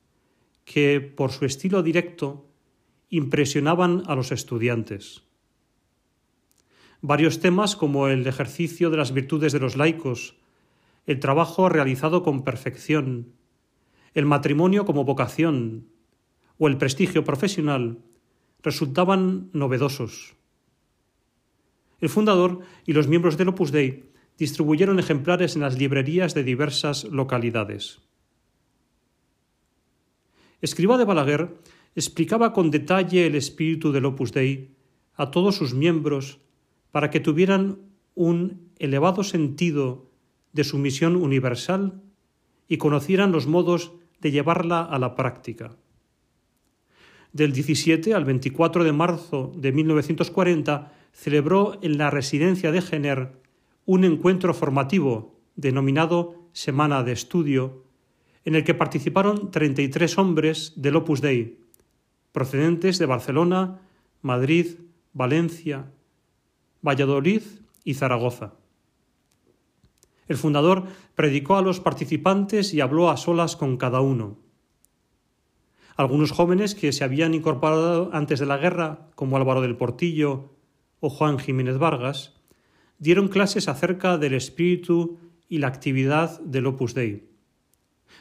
que, 0.64 1.02
por 1.02 1.30
su 1.30 1.44
estilo 1.44 1.82
directo, 1.82 2.48
impresionaban 3.10 4.02
a 4.06 4.14
los 4.14 4.32
estudiantes. 4.32 5.24
Varios 7.02 7.40
temas 7.40 7.76
como 7.76 8.08
el 8.08 8.26
ejercicio 8.26 8.88
de 8.88 8.96
las 8.96 9.12
virtudes 9.12 9.52
de 9.52 9.60
los 9.60 9.76
laicos, 9.76 10.34
el 11.04 11.20
trabajo 11.20 11.68
realizado 11.68 12.22
con 12.22 12.44
perfección, 12.44 13.34
el 14.14 14.24
matrimonio 14.24 14.86
como 14.86 15.04
vocación 15.04 15.88
o 16.56 16.66
el 16.66 16.78
prestigio 16.78 17.24
profesional 17.24 17.98
resultaban 18.62 19.50
novedosos. 19.52 20.37
El 22.00 22.08
fundador 22.08 22.60
y 22.86 22.92
los 22.92 23.08
miembros 23.08 23.36
del 23.36 23.48
Opus 23.48 23.72
Dei 23.72 24.10
distribuyeron 24.38 24.98
ejemplares 24.98 25.56
en 25.56 25.62
las 25.62 25.78
librerías 25.78 26.34
de 26.34 26.44
diversas 26.44 27.04
localidades. 27.04 27.98
Escriba 30.60 30.96
de 30.96 31.04
Balaguer 31.04 31.58
explicaba 31.94 32.52
con 32.52 32.70
detalle 32.70 33.26
el 33.26 33.34
espíritu 33.34 33.90
del 33.90 34.06
Opus 34.06 34.32
Dei 34.32 34.70
a 35.14 35.30
todos 35.30 35.56
sus 35.56 35.74
miembros 35.74 36.38
para 36.92 37.10
que 37.10 37.20
tuvieran 37.20 37.78
un 38.14 38.70
elevado 38.78 39.24
sentido 39.24 40.10
de 40.52 40.64
su 40.64 40.78
misión 40.78 41.16
universal 41.16 42.00
y 42.68 42.78
conocieran 42.78 43.32
los 43.32 43.46
modos 43.46 43.92
de 44.20 44.30
llevarla 44.30 44.82
a 44.82 44.98
la 44.98 45.14
práctica. 45.14 45.76
Del 47.32 47.52
17 47.52 48.14
al 48.14 48.24
24 48.24 48.84
de 48.84 48.92
marzo 48.92 49.52
de 49.56 49.72
1940 49.72 50.97
celebró 51.12 51.78
en 51.82 51.98
la 51.98 52.10
residencia 52.10 52.72
de 52.72 52.82
Jenner 52.82 53.32
un 53.86 54.04
encuentro 54.04 54.54
formativo 54.54 55.40
denominado 55.56 56.34
Semana 56.52 57.02
de 57.02 57.12
Estudio, 57.12 57.84
en 58.44 58.54
el 58.54 58.64
que 58.64 58.74
participaron 58.74 59.50
33 59.50 60.18
hombres 60.18 60.72
del 60.76 60.96
Opus 60.96 61.20
Dei, 61.20 61.58
procedentes 62.32 62.98
de 62.98 63.06
Barcelona, 63.06 63.80
Madrid, 64.22 64.76
Valencia, 65.12 65.90
Valladolid 66.82 67.42
y 67.84 67.94
Zaragoza. 67.94 68.54
El 70.28 70.36
fundador 70.36 70.84
predicó 71.14 71.56
a 71.56 71.62
los 71.62 71.80
participantes 71.80 72.74
y 72.74 72.80
habló 72.80 73.10
a 73.10 73.16
solas 73.16 73.56
con 73.56 73.76
cada 73.76 74.00
uno. 74.00 74.36
Algunos 75.96 76.30
jóvenes 76.30 76.74
que 76.74 76.92
se 76.92 77.02
habían 77.02 77.34
incorporado 77.34 78.10
antes 78.12 78.38
de 78.38 78.46
la 78.46 78.58
guerra, 78.58 79.08
como 79.14 79.36
Álvaro 79.36 79.62
del 79.62 79.76
Portillo 79.76 80.57
o 81.00 81.10
Juan 81.10 81.38
Jiménez 81.38 81.78
Vargas, 81.78 82.34
dieron 82.98 83.28
clases 83.28 83.68
acerca 83.68 84.18
del 84.18 84.34
espíritu 84.34 85.18
y 85.48 85.58
la 85.58 85.68
actividad 85.68 86.40
del 86.40 86.66
Opus 86.66 86.94
Dei. 86.94 87.28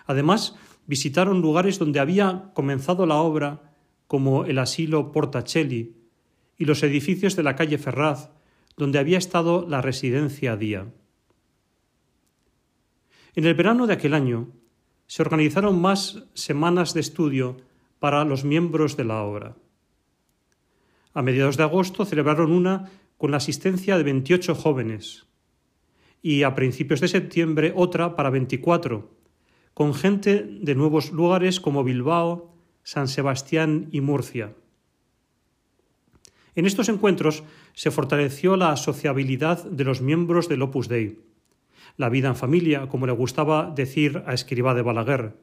Además, 0.05 0.55
visitaron 0.85 1.41
lugares 1.41 1.79
donde 1.79 1.99
había 1.99 2.51
comenzado 2.53 3.05
la 3.05 3.15
obra, 3.15 3.73
como 4.07 4.45
el 4.45 4.57
asilo 4.59 5.11
Portacelli 5.11 5.95
y 6.57 6.65
los 6.65 6.81
edificios 6.83 7.35
de 7.35 7.43
la 7.43 7.55
calle 7.55 7.77
Ferraz, 7.77 8.29
donde 8.77 8.99
había 8.99 9.17
estado 9.17 9.67
la 9.67 9.81
residencia 9.81 10.55
día. 10.55 10.87
En 13.35 13.45
el 13.45 13.53
verano 13.53 13.85
de 13.85 13.93
aquel 13.93 14.13
año 14.13 14.49
se 15.07 15.21
organizaron 15.21 15.79
más 15.79 16.23
semanas 16.33 16.93
de 16.93 17.01
estudio 17.01 17.57
para 17.99 18.23
los 18.25 18.43
miembros 18.43 18.97
de 18.97 19.03
la 19.03 19.21
obra. 19.23 19.55
A 21.13 21.21
mediados 21.21 21.57
de 21.57 21.63
agosto 21.63 22.05
celebraron 22.05 22.51
una 22.51 22.89
con 23.17 23.31
la 23.31 23.37
asistencia 23.37 23.97
de 23.97 24.03
28 24.03 24.55
jóvenes 24.55 25.27
y 26.21 26.43
a 26.43 26.55
principios 26.55 27.01
de 27.01 27.07
septiembre 27.07 27.73
otra 27.75 28.15
para 28.15 28.29
24, 28.29 29.09
con 29.73 29.93
gente 29.93 30.43
de 30.43 30.75
nuevos 30.75 31.11
lugares 31.11 31.59
como 31.59 31.83
Bilbao, 31.83 32.53
San 32.83 33.07
Sebastián 33.07 33.89
y 33.91 34.01
Murcia. 34.01 34.53
En 36.55 36.65
estos 36.65 36.89
encuentros 36.89 37.43
se 37.73 37.91
fortaleció 37.91 38.57
la 38.57 38.75
sociabilidad 38.77 39.63
de 39.65 39.83
los 39.83 40.01
miembros 40.01 40.49
del 40.49 40.63
Opus 40.63 40.87
Dei, 40.87 41.19
la 41.97 42.09
vida 42.09 42.29
en 42.29 42.35
familia, 42.35 42.87
como 42.87 43.05
le 43.05 43.13
gustaba 43.13 43.71
decir 43.75 44.23
a 44.25 44.33
Escribá 44.33 44.73
de 44.73 44.81
Balaguer, 44.81 45.35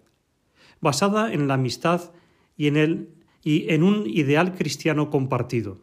basada 0.81 1.33
en 1.33 1.47
la 1.47 1.55
amistad 1.55 2.13
y 2.57 2.67
en, 2.67 2.77
el, 2.77 3.09
y 3.45 3.71
en 3.73 3.83
un 3.83 4.09
ideal 4.09 4.55
cristiano 4.55 5.11
compartido. 5.11 5.79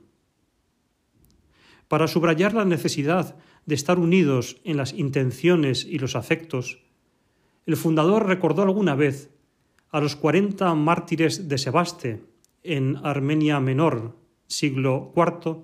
Para 1.87 2.07
subrayar 2.07 2.53
la 2.53 2.65
necesidad 2.65 3.37
de 3.65 3.75
estar 3.75 3.99
unidos 3.99 4.57
en 4.63 4.77
las 4.77 4.93
intenciones 4.93 5.85
y 5.85 5.99
los 5.99 6.15
afectos, 6.15 6.79
el 7.67 7.77
fundador 7.77 8.25
recordó 8.25 8.63
alguna 8.63 8.95
vez 8.95 9.29
a 9.91 10.01
los 10.01 10.15
cuarenta 10.15 10.73
mártires 10.73 11.47
de 11.47 11.57
Sebaste 11.57 12.23
en 12.63 12.97
Armenia 13.03 13.59
Menor, 13.59 14.17
siglo 14.47 15.13
IV, 15.15 15.57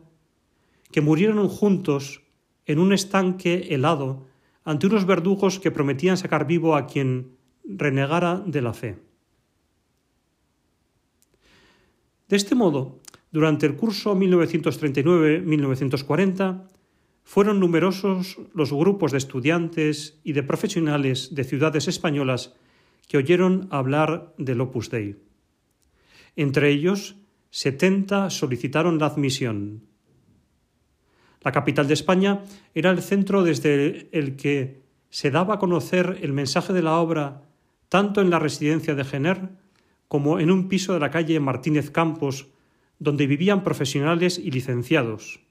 que 0.92 1.02
murieron 1.02 1.48
juntos 1.50 2.22
en 2.66 2.80
un 2.80 2.94
estanque 2.94 3.74
helado 3.74 4.28
ante 4.64 4.88
unos 4.88 5.06
verdugos 5.06 5.60
que 5.60 5.72
prometían 5.72 6.18
sacar 6.18 6.46
vivo 6.46 6.76
a 6.76 6.86
quien 6.86 7.38
renegara 7.64 8.44
de 8.46 8.62
la 8.62 8.74
fe. 8.74 9.07
De 12.28 12.36
este 12.36 12.56
modo, 12.56 13.00
durante 13.32 13.66
el 13.66 13.76
curso 13.76 14.16
1939-1940, 14.16 16.68
fueron 17.24 17.60
numerosos 17.60 18.38
los 18.54 18.72
grupos 18.72 19.12
de 19.12 19.18
estudiantes 19.18 20.20
y 20.24 20.34
de 20.34 20.44
profesionales 20.44 21.36
de 21.36 21.44
ciudades 21.44 21.88
españolas 21.88 22.54
que 23.08 23.18
oyeron 23.18 23.68
hablar 23.72 24.34
del 24.38 24.62
Opus 24.62 24.90
Dei. 24.90 25.18
Entre 26.36 26.70
ellos, 26.70 27.16
70 27.50 28.30
solicitaron 28.30 29.00
la 29.00 29.08
admisión. 29.08 29.84
La 31.42 31.52
capital 31.52 31.88
de 31.88 31.94
España 31.94 32.44
era 32.76 32.92
el 32.92 33.02
centro 33.02 33.44
desde 33.44 34.10
el 34.12 34.36
que 34.36 34.82
se 35.10 35.32
daba 35.32 35.56
a 35.56 35.60
conocer 35.60 36.20
el 36.22 36.34
mensaje 36.34 36.74
de 36.74 36.82
la 36.82 36.98
obra 36.98 37.44
tanto 37.90 38.22
en 38.22 38.30
la 38.30 38.40
residencia 38.40 38.96
de 38.96 39.06
Jenner 39.06 39.50
como 40.08 40.40
en 40.40 40.52
un 40.52 40.68
piso 40.68 40.94
de 40.94 41.00
la 41.00 41.12
calle 41.12 41.40
Martínez 41.40 41.92
Campos, 41.92 42.48
donde 43.00 43.28
vivían 43.28 43.64
profesionales 43.64 44.40
y 44.40 44.52
licenciados. 44.52 45.42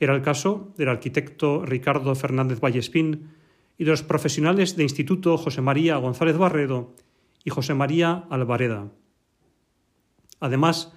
Era 0.00 0.14
el 0.14 0.22
caso 0.22 0.72
del 0.76 0.88
arquitecto 0.88 1.64
Ricardo 1.64 2.14
Fernández 2.14 2.60
Vallespín 2.60 3.30
y 3.76 3.84
de 3.84 3.90
los 3.90 4.02
profesionales 4.02 4.76
de 4.76 4.84
Instituto 4.84 5.36
José 5.36 5.60
María 5.60 5.96
González 5.96 6.36
Barredo 6.36 6.94
y 7.44 7.50
José 7.50 7.74
María 7.74 8.24
Alvareda. 8.30 8.90
Además, 10.40 10.92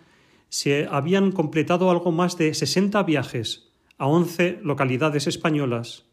se 0.50 0.88
habían 0.90 1.32
completado 1.32 1.92
algo 1.92 2.12
más 2.12 2.38
de 2.38 2.54
60 2.54 3.04
viajes 3.04 3.72
a 3.98 4.08
11 4.08 4.60
localidades 4.64 5.28
españolas 5.28 6.06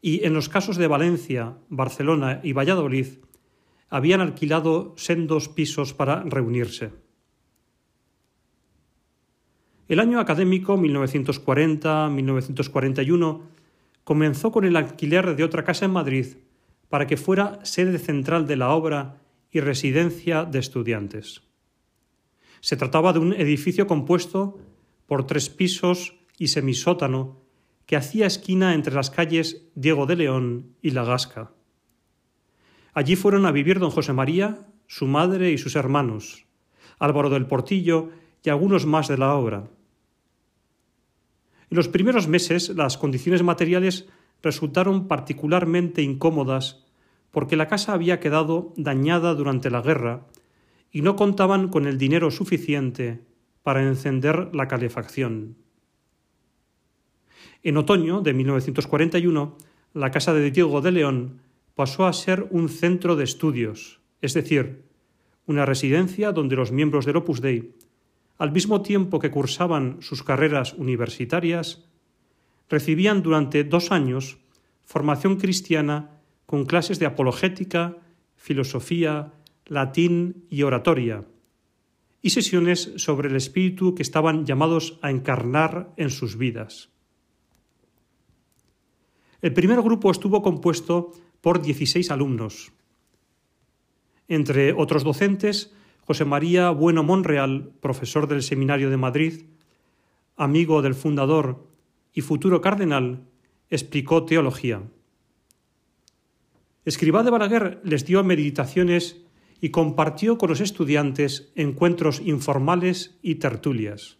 y 0.00 0.24
en 0.24 0.34
los 0.34 0.48
casos 0.48 0.76
de 0.76 0.88
Valencia, 0.88 1.56
Barcelona 1.68 2.40
y 2.42 2.52
Valladolid 2.52 3.06
habían 3.88 4.20
alquilado 4.20 4.94
sendos 4.96 5.48
pisos 5.48 5.94
para 5.94 6.22
reunirse. 6.22 6.90
El 9.86 10.00
año 10.00 10.18
académico 10.18 10.78
1940-1941 10.78 13.42
comenzó 14.02 14.50
con 14.50 14.64
el 14.64 14.76
alquiler 14.76 15.36
de 15.36 15.44
otra 15.44 15.62
casa 15.64 15.84
en 15.84 15.92
Madrid 15.92 16.38
para 16.88 17.06
que 17.06 17.16
fuera 17.16 17.64
sede 17.64 17.98
central 17.98 18.46
de 18.46 18.56
la 18.56 18.70
obra 18.70 19.20
y 19.50 19.60
residencia 19.60 20.44
de 20.44 20.58
estudiantes. 20.58 21.42
Se 22.60 22.76
trataba 22.76 23.12
de 23.12 23.18
un 23.18 23.32
edificio 23.34 23.86
compuesto 23.86 24.58
por 25.06 25.26
tres 25.26 25.50
pisos 25.50 26.14
y 26.38 26.48
semisótano 26.48 27.42
que 27.86 27.96
hacía 27.96 28.26
esquina 28.26 28.74
entre 28.74 28.94
las 28.94 29.10
calles 29.10 29.68
Diego 29.74 30.06
de 30.06 30.16
León 30.16 30.74
y 30.80 30.90
La 30.90 31.04
Gasca. 31.04 31.52
Allí 32.94 33.16
fueron 33.16 33.44
a 33.44 33.52
vivir 33.52 33.80
don 33.80 33.90
José 33.90 34.12
María, 34.12 34.66
su 34.86 35.06
madre 35.06 35.50
y 35.50 35.58
sus 35.58 35.74
hermanos, 35.74 36.46
Álvaro 36.98 37.28
del 37.28 37.46
Portillo 37.46 38.10
y 38.44 38.50
algunos 38.50 38.86
más 38.86 39.08
de 39.08 39.18
la 39.18 39.34
obra. 39.34 39.64
En 41.70 41.76
los 41.76 41.88
primeros 41.88 42.28
meses 42.28 42.68
las 42.70 42.96
condiciones 42.96 43.42
materiales 43.42 44.06
resultaron 44.42 45.08
particularmente 45.08 46.02
incómodas 46.02 46.84
porque 47.32 47.56
la 47.56 47.66
casa 47.66 47.94
había 47.94 48.20
quedado 48.20 48.72
dañada 48.76 49.34
durante 49.34 49.70
la 49.70 49.82
guerra 49.82 50.26
y 50.92 51.02
no 51.02 51.16
contaban 51.16 51.68
con 51.68 51.86
el 51.86 51.98
dinero 51.98 52.30
suficiente 52.30 53.24
para 53.64 53.82
encender 53.82 54.54
la 54.54 54.68
calefacción. 54.68 55.56
En 57.64 57.76
otoño 57.76 58.20
de 58.20 58.34
1941, 58.34 59.58
la 59.94 60.10
casa 60.12 60.32
de 60.32 60.50
Diego 60.52 60.80
de 60.80 60.92
León 60.92 61.40
pasó 61.74 62.06
a 62.06 62.12
ser 62.12 62.46
un 62.50 62.68
centro 62.68 63.16
de 63.16 63.24
estudios, 63.24 64.00
es 64.20 64.34
decir, 64.34 64.84
una 65.46 65.66
residencia 65.66 66.32
donde 66.32 66.56
los 66.56 66.72
miembros 66.72 67.04
del 67.04 67.16
Opus 67.16 67.40
Dei, 67.40 67.74
al 68.38 68.52
mismo 68.52 68.82
tiempo 68.82 69.18
que 69.18 69.30
cursaban 69.30 69.98
sus 70.00 70.22
carreras 70.22 70.74
universitarias, 70.74 71.84
recibían 72.68 73.22
durante 73.22 73.64
dos 73.64 73.92
años 73.92 74.38
formación 74.84 75.36
cristiana 75.36 76.20
con 76.46 76.64
clases 76.64 76.98
de 76.98 77.06
apologética, 77.06 77.96
filosofía, 78.36 79.32
latín 79.66 80.46
y 80.50 80.62
oratoria, 80.62 81.24
y 82.22 82.30
sesiones 82.30 82.92
sobre 82.96 83.28
el 83.28 83.36
espíritu 83.36 83.94
que 83.94 84.02
estaban 84.02 84.46
llamados 84.46 84.98
a 85.02 85.10
encarnar 85.10 85.92
en 85.96 86.10
sus 86.10 86.36
vidas. 86.36 86.90
El 89.42 89.52
primer 89.52 89.82
grupo 89.82 90.10
estuvo 90.10 90.42
compuesto 90.42 91.12
por 91.44 91.60
16 91.60 92.10
alumnos. 92.10 92.72
Entre 94.28 94.72
otros 94.72 95.04
docentes, 95.04 95.74
José 96.00 96.24
María 96.24 96.70
Bueno 96.70 97.02
Monreal, 97.02 97.70
profesor 97.82 98.26
del 98.28 98.42
Seminario 98.42 98.88
de 98.88 98.96
Madrid, 98.96 99.42
amigo 100.36 100.80
del 100.80 100.94
fundador 100.94 101.68
y 102.14 102.22
futuro 102.22 102.62
cardenal, 102.62 103.28
explicó 103.68 104.24
teología. 104.24 104.84
Escribá 106.86 107.22
de 107.22 107.30
Balaguer 107.30 107.78
les 107.84 108.06
dio 108.06 108.24
meditaciones 108.24 109.20
y 109.60 109.68
compartió 109.68 110.38
con 110.38 110.48
los 110.48 110.62
estudiantes 110.62 111.52
encuentros 111.56 112.22
informales 112.24 113.18
y 113.20 113.34
tertulias. 113.34 114.16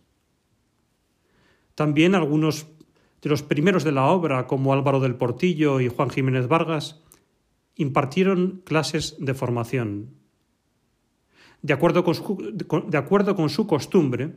También 1.75 2.15
algunos 2.15 2.67
de 3.23 3.31
los 3.31 3.43
primeros 3.43 3.83
de 3.83 3.93
la 3.93 4.09
obra, 4.09 4.47
como 4.47 4.75
Álvaro 4.75 5.01
del 5.01 5.15
Portillo 5.15 5.81
y 5.81 5.89
Juan 5.89 6.11
Jiménez 6.11 6.49
Vargas, 6.49 7.01
impartieron 7.77 8.63
clases 8.65 9.17
de 9.19 9.35
formación. 9.35 10.11
De 11.63 11.73
acuerdo 11.73 12.05
con 12.05 13.49
su, 13.49 13.67
costumbre, 13.67 14.35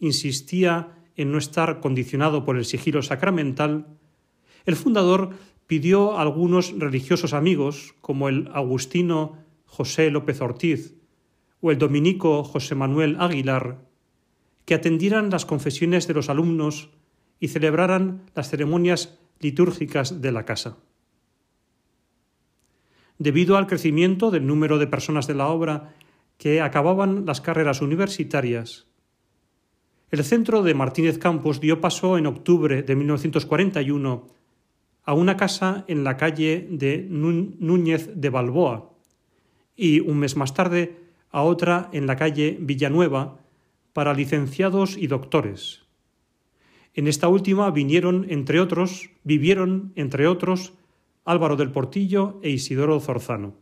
insistía 0.00 0.98
en 1.16 1.32
no 1.32 1.38
estar 1.38 1.80
condicionado 1.80 2.44
por 2.44 2.56
el 2.56 2.64
sigilo 2.64 3.02
sacramental, 3.02 3.86
el 4.66 4.76
fundador 4.76 5.30
pidió 5.66 6.18
a 6.18 6.22
algunos 6.22 6.78
religiosos 6.78 7.32
amigos, 7.32 7.94
como 8.00 8.28
el 8.28 8.48
agustino 8.52 9.38
José 9.64 10.10
López 10.10 10.40
Ortiz 10.40 10.94
o 11.60 11.70
el 11.70 11.78
dominico 11.78 12.44
José 12.44 12.74
Manuel 12.74 13.16
Aguilar, 13.18 13.88
que 14.64 14.74
atendieran 14.74 15.30
las 15.30 15.46
confesiones 15.46 16.06
de 16.06 16.14
los 16.14 16.28
alumnos 16.28 16.90
y 17.40 17.48
celebraran 17.48 18.26
las 18.34 18.50
ceremonias 18.50 19.18
litúrgicas 19.40 20.20
de 20.20 20.32
la 20.32 20.44
casa. 20.44 20.76
Debido 23.18 23.56
al 23.56 23.66
crecimiento 23.66 24.30
del 24.30 24.46
número 24.46 24.78
de 24.78 24.86
personas 24.86 25.26
de 25.26 25.34
la 25.34 25.48
obra 25.48 25.94
que 26.38 26.60
acababan 26.60 27.26
las 27.26 27.40
carreras 27.40 27.82
universitarias, 27.82 28.86
el 30.10 30.24
centro 30.24 30.62
de 30.62 30.72
Martínez 30.74 31.18
Campos 31.18 31.60
dio 31.60 31.80
paso 31.80 32.16
en 32.16 32.26
octubre 32.26 32.82
de 32.82 32.96
1941 32.96 34.28
a 35.04 35.14
una 35.14 35.36
casa 35.36 35.84
en 35.88 36.04
la 36.04 36.16
calle 36.16 36.66
de 36.70 37.06
Núñez 37.08 38.10
de 38.14 38.30
Balboa, 38.30 38.92
y 39.74 40.00
un 40.00 40.18
mes 40.18 40.36
más 40.36 40.54
tarde 40.54 40.96
a 41.30 41.42
otra 41.42 41.88
en 41.92 42.06
la 42.06 42.16
calle 42.16 42.56
Villanueva 42.60 43.38
para 43.92 44.14
licenciados 44.14 44.96
y 44.96 45.06
doctores. 45.06 45.82
En 46.94 47.06
esta 47.06 47.28
última 47.28 47.70
vinieron, 47.70 48.26
entre 48.28 48.60
otros, 48.60 49.10
vivieron, 49.24 49.92
entre 49.94 50.26
otros, 50.26 50.72
Álvaro 51.28 51.56
del 51.56 51.70
Portillo 51.70 52.40
e 52.42 52.48
Isidoro 52.48 52.98
Zorzano. 53.00 53.52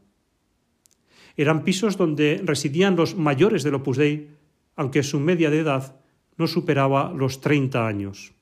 Eran 1.37 1.64
pisos 1.64 1.98
donde 1.98 2.40
residían 2.44 2.94
los 2.94 3.16
mayores 3.16 3.64
del 3.66 3.74
Opus 3.74 3.98
Dei, 3.98 4.31
aunque 4.76 5.02
su 5.02 5.18
media 5.18 5.50
de 5.50 5.61
edad 5.61 5.98
no 6.38 6.46
superaba 6.46 7.12
los 7.12 7.40
30 7.40 7.87
años. 7.87 8.33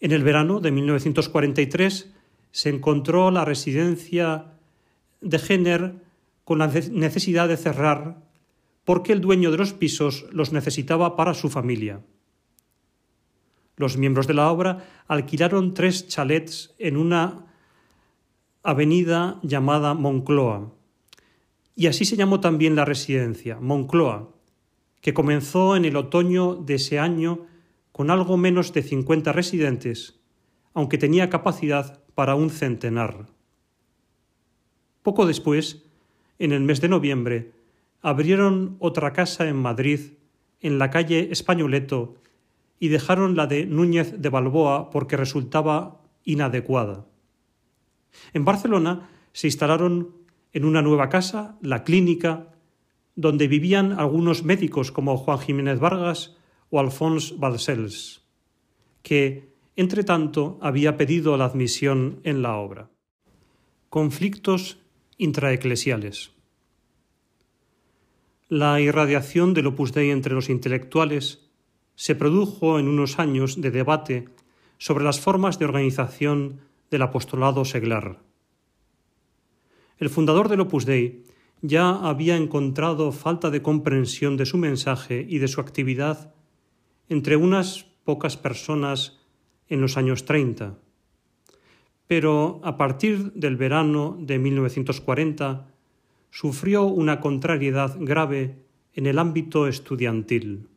En 0.00 0.12
el 0.12 0.22
verano 0.22 0.60
de 0.60 0.70
1943 0.70 2.14
se 2.52 2.68
encontró 2.70 3.30
la 3.30 3.44
residencia 3.44 4.54
de 5.20 5.38
Jenner 5.38 5.94
con 6.44 6.58
la 6.58 6.68
necesidad 6.68 7.48
de 7.48 7.56
cerrar 7.56 8.22
porque 8.84 9.12
el 9.12 9.20
dueño 9.20 9.50
de 9.50 9.58
los 9.58 9.74
pisos 9.74 10.26
los 10.32 10.52
necesitaba 10.52 11.16
para 11.16 11.34
su 11.34 11.50
familia. 11.50 12.00
Los 13.78 13.96
miembros 13.96 14.26
de 14.26 14.34
la 14.34 14.50
obra 14.50 14.84
alquilaron 15.06 15.72
tres 15.72 16.08
chalets 16.08 16.74
en 16.78 16.96
una 16.96 17.46
avenida 18.64 19.38
llamada 19.42 19.94
Moncloa. 19.94 20.72
Y 21.76 21.86
así 21.86 22.04
se 22.04 22.16
llamó 22.16 22.40
también 22.40 22.74
la 22.74 22.84
residencia, 22.84 23.58
Moncloa, 23.60 24.30
que 25.00 25.14
comenzó 25.14 25.76
en 25.76 25.84
el 25.84 25.96
otoño 25.96 26.56
de 26.56 26.74
ese 26.74 26.98
año 26.98 27.46
con 27.92 28.10
algo 28.10 28.36
menos 28.36 28.72
de 28.72 28.82
50 28.82 29.30
residentes, 29.30 30.18
aunque 30.74 30.98
tenía 30.98 31.30
capacidad 31.30 32.02
para 32.16 32.34
un 32.34 32.50
centenar. 32.50 33.26
Poco 35.04 35.24
después, 35.24 35.84
en 36.40 36.50
el 36.50 36.62
mes 36.62 36.80
de 36.80 36.88
noviembre, 36.88 37.52
abrieron 38.02 38.76
otra 38.80 39.12
casa 39.12 39.48
en 39.48 39.56
Madrid, 39.56 40.14
en 40.60 40.80
la 40.80 40.90
calle 40.90 41.28
Españoleto, 41.30 42.16
y 42.78 42.88
dejaron 42.88 43.36
la 43.36 43.46
de 43.46 43.66
Núñez 43.66 44.20
de 44.20 44.28
Balboa 44.28 44.90
porque 44.90 45.16
resultaba 45.16 46.02
inadecuada. 46.24 47.06
En 48.32 48.44
Barcelona 48.44 49.10
se 49.32 49.46
instalaron 49.46 50.14
en 50.52 50.64
una 50.64 50.82
nueva 50.82 51.08
casa, 51.08 51.58
la 51.60 51.84
clínica, 51.84 52.54
donde 53.16 53.48
vivían 53.48 53.92
algunos 53.92 54.44
médicos 54.44 54.92
como 54.92 55.16
Juan 55.16 55.38
Jiménez 55.38 55.80
Vargas 55.80 56.36
o 56.70 56.80
Alphonse 56.80 57.34
Balcells, 57.36 58.22
que, 59.02 59.52
entre 59.76 60.04
tanto, 60.04 60.58
había 60.60 60.96
pedido 60.96 61.36
la 61.36 61.46
admisión 61.46 62.20
en 62.24 62.42
la 62.42 62.56
obra. 62.56 62.90
Conflictos 63.88 64.78
intraeclesiales. 65.16 66.32
La 68.48 68.80
irradiación 68.80 69.52
del 69.52 69.66
Opus 69.66 69.92
Dei 69.92 70.10
entre 70.10 70.34
los 70.34 70.48
intelectuales 70.48 71.47
se 71.98 72.14
produjo 72.14 72.78
en 72.78 72.86
unos 72.86 73.18
años 73.18 73.60
de 73.60 73.72
debate 73.72 74.28
sobre 74.78 75.02
las 75.02 75.18
formas 75.18 75.58
de 75.58 75.64
organización 75.64 76.60
del 76.92 77.02
apostolado 77.02 77.64
seglar. 77.64 78.22
El 79.98 80.08
fundador 80.08 80.48
del 80.48 80.60
Opus 80.60 80.86
Dei 80.86 81.24
ya 81.60 81.90
había 81.90 82.36
encontrado 82.36 83.10
falta 83.10 83.50
de 83.50 83.62
comprensión 83.62 84.36
de 84.36 84.46
su 84.46 84.58
mensaje 84.58 85.26
y 85.28 85.38
de 85.38 85.48
su 85.48 85.60
actividad 85.60 86.32
entre 87.08 87.34
unas 87.34 87.86
pocas 88.04 88.36
personas 88.36 89.18
en 89.66 89.80
los 89.80 89.96
años 89.96 90.24
30 90.24 90.78
pero 92.08 92.60
a 92.64 92.76
partir 92.76 93.32
del 93.34 93.56
verano 93.56 94.16
de 94.18 94.38
1940 94.38 95.68
sufrió 96.30 96.84
una 96.84 97.20
contrariedad 97.20 97.96
grave 98.00 98.56
en 98.94 99.06
el 99.06 99.18
ámbito 99.18 99.68
estudiantil. 99.68 100.68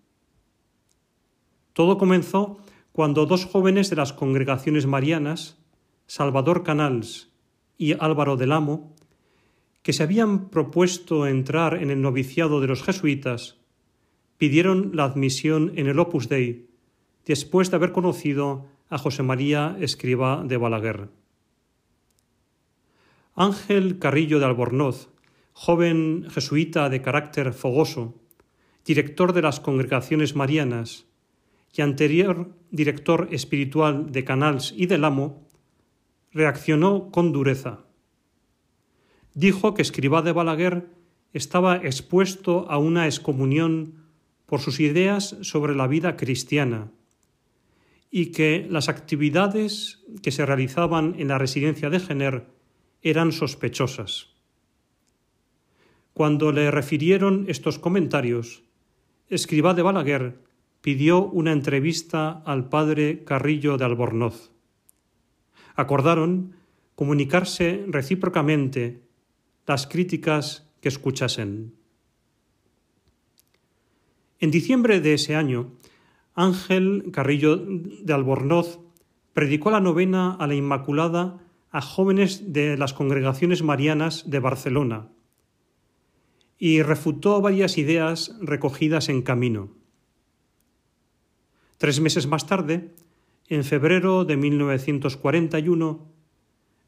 Todo 1.73 1.97
comenzó 1.97 2.57
cuando 2.91 3.25
dos 3.25 3.45
jóvenes 3.45 3.89
de 3.89 3.95
las 3.95 4.13
congregaciones 4.13 4.85
marianas, 4.85 5.57
Salvador 6.07 6.63
Canals 6.63 7.31
y 7.77 7.93
Álvaro 7.93 8.35
del 8.35 8.51
Amo, 8.51 8.93
que 9.81 9.93
se 9.93 10.03
habían 10.03 10.49
propuesto 10.49 11.25
entrar 11.25 11.81
en 11.81 11.89
el 11.89 12.01
noviciado 12.01 12.59
de 12.61 12.67
los 12.67 12.83
jesuitas, 12.83 13.57
pidieron 14.37 14.91
la 14.93 15.05
admisión 15.05 15.71
en 15.75 15.87
el 15.87 15.99
Opus 15.99 16.27
Dei, 16.27 16.67
después 17.25 17.71
de 17.71 17.77
haber 17.77 17.91
conocido 17.91 18.65
a 18.89 18.97
José 18.97 19.23
María 19.23 19.77
Escriba 19.79 20.43
de 20.45 20.57
Balaguer. 20.57 21.09
Ángel 23.35 23.97
Carrillo 23.97 24.39
de 24.39 24.45
Albornoz, 24.45 25.09
joven 25.53 26.27
jesuita 26.29 26.89
de 26.89 27.01
carácter 27.01 27.53
fogoso, 27.53 28.19
director 28.85 29.31
de 29.31 29.41
las 29.41 29.59
congregaciones 29.59 30.35
marianas 30.35 31.05
y 31.73 31.81
anterior 31.81 32.53
director 32.71 33.27
espiritual 33.31 34.11
de 34.11 34.23
Canals 34.23 34.73
y 34.75 34.85
del 34.85 35.03
Amo, 35.03 35.47
reaccionó 36.31 37.11
con 37.11 37.31
dureza. 37.31 37.85
Dijo 39.33 39.73
que 39.73 39.81
Escribá 39.81 40.21
de 40.21 40.31
Balaguer 40.31 40.87
estaba 41.33 41.77
expuesto 41.77 42.69
a 42.69 42.77
una 42.77 43.05
excomunión 43.05 44.05
por 44.45 44.59
sus 44.59 44.79
ideas 44.79 45.37
sobre 45.41 45.75
la 45.75 45.87
vida 45.87 46.17
cristiana 46.17 46.91
y 48.09 48.27
que 48.27 48.67
las 48.69 48.89
actividades 48.89 50.03
que 50.21 50.31
se 50.31 50.45
realizaban 50.45 51.15
en 51.17 51.29
la 51.29 51.37
residencia 51.37 51.89
de 51.89 52.01
Gener 52.01 52.47
eran 53.01 53.31
sospechosas. 53.31 54.27
Cuando 56.13 56.51
le 56.51 56.69
refirieron 56.71 57.45
estos 57.47 57.79
comentarios, 57.79 58.63
Escribá 59.29 59.73
de 59.73 59.81
Balaguer 59.81 60.50
pidió 60.81 61.23
una 61.23 61.51
entrevista 61.51 62.41
al 62.45 62.69
padre 62.69 63.23
Carrillo 63.23 63.77
de 63.77 63.85
Albornoz. 63.85 64.51
Acordaron 65.75 66.55
comunicarse 66.95 67.85
recíprocamente 67.87 69.01
las 69.65 69.87
críticas 69.87 70.67
que 70.81 70.89
escuchasen. 70.89 71.73
En 74.39 74.51
diciembre 74.51 74.99
de 74.99 75.13
ese 75.13 75.35
año, 75.35 75.71
Ángel 76.33 77.11
Carrillo 77.13 77.57
de 77.57 78.13
Albornoz 78.13 78.79
predicó 79.33 79.71
la 79.71 79.79
novena 79.79 80.33
a 80.33 80.47
la 80.47 80.55
Inmaculada 80.55 81.37
a 81.69 81.81
jóvenes 81.81 82.51
de 82.51 82.75
las 82.77 82.93
congregaciones 82.93 83.63
marianas 83.63 84.29
de 84.29 84.39
Barcelona 84.39 85.09
y 86.57 86.81
refutó 86.81 87.41
varias 87.41 87.77
ideas 87.77 88.35
recogidas 88.41 89.09
en 89.09 89.21
camino. 89.21 89.80
Tres 91.81 91.99
meses 91.99 92.27
más 92.27 92.45
tarde, 92.45 92.91
en 93.47 93.63
febrero 93.63 94.23
de 94.23 94.37
1941, 94.37 96.07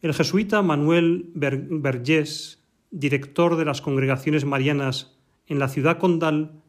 el 0.04 0.14
jesuita 0.14 0.62
Manuel 0.62 1.32
Vergés, 1.34 2.64
director 2.92 3.56
de 3.56 3.66
las 3.66 3.82
congregaciones 3.82 4.46
marianas 4.46 5.18
en 5.48 5.58
la 5.58 5.68
ciudad 5.68 5.98
condal, 5.98 6.62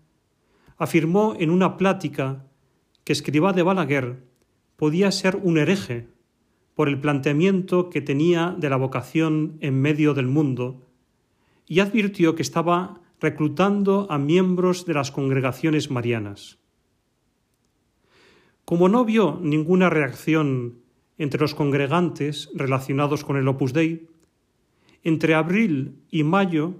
afirmó 0.78 1.36
en 1.38 1.50
una 1.50 1.76
plática 1.76 2.46
que 3.04 3.12
Escribá 3.12 3.52
de 3.52 3.62
Balaguer 3.62 4.24
podía 4.76 5.12
ser 5.12 5.36
un 5.36 5.58
hereje 5.58 6.08
por 6.74 6.88
el 6.88 6.98
planteamiento 7.02 7.90
que 7.90 8.00
tenía 8.00 8.56
de 8.58 8.70
la 8.70 8.76
vocación 8.76 9.58
en 9.60 9.78
medio 9.82 10.14
del 10.14 10.28
mundo 10.28 10.80
y 11.66 11.80
advirtió 11.80 12.34
que 12.36 12.42
estaba 12.42 13.02
reclutando 13.20 14.06
a 14.08 14.16
miembros 14.16 14.86
de 14.86 14.94
las 14.94 15.10
congregaciones 15.10 15.90
marianas. 15.90 16.63
Como 18.64 18.88
no 18.88 19.04
vio 19.04 19.38
ninguna 19.42 19.90
reacción 19.90 20.78
entre 21.18 21.40
los 21.40 21.54
congregantes 21.54 22.50
relacionados 22.54 23.24
con 23.24 23.36
el 23.36 23.48
Opus 23.48 23.72
Dei, 23.72 24.08
entre 25.02 25.34
abril 25.34 26.00
y 26.10 26.24
mayo 26.24 26.74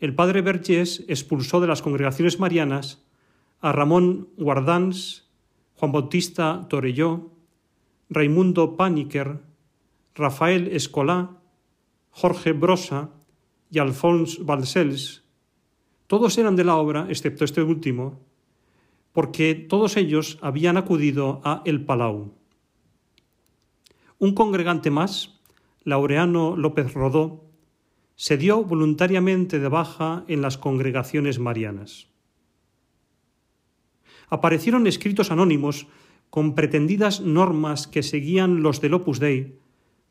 el 0.00 0.14
padre 0.14 0.42
Vergés 0.42 1.04
expulsó 1.08 1.60
de 1.60 1.66
las 1.66 1.82
congregaciones 1.82 2.38
marianas 2.38 3.04
a 3.60 3.72
Ramón 3.72 4.28
Guardans, 4.36 5.30
Juan 5.76 5.92
Bautista 5.92 6.66
Torelló, 6.68 7.30
Raimundo 8.10 8.76
Paniker, 8.76 9.40
Rafael 10.14 10.68
Escolá, 10.68 11.40
Jorge 12.10 12.52
Brosa 12.52 13.10
y 13.70 13.78
Alphonse 13.78 14.42
Balcells. 14.42 15.24
Todos 16.06 16.38
eran 16.38 16.54
de 16.54 16.64
la 16.64 16.76
obra, 16.76 17.06
excepto 17.08 17.44
este 17.44 17.62
último, 17.62 18.20
porque 19.14 19.54
todos 19.54 19.96
ellos 19.96 20.38
habían 20.42 20.76
acudido 20.76 21.40
a 21.44 21.62
El 21.64 21.84
Palau. 21.84 22.34
Un 24.18 24.34
congregante 24.34 24.90
más, 24.90 25.40
Laureano 25.84 26.56
López 26.56 26.92
Rodó, 26.92 27.44
se 28.16 28.36
dio 28.36 28.64
voluntariamente 28.64 29.60
de 29.60 29.68
baja 29.68 30.24
en 30.26 30.42
las 30.42 30.58
congregaciones 30.58 31.38
marianas. 31.38 32.08
Aparecieron 34.28 34.88
escritos 34.88 35.30
anónimos 35.30 35.86
con 36.28 36.56
pretendidas 36.56 37.20
normas 37.20 37.86
que 37.86 38.02
seguían 38.02 38.62
los 38.62 38.80
del 38.80 38.94
Opus 38.94 39.20
Dei, 39.20 39.60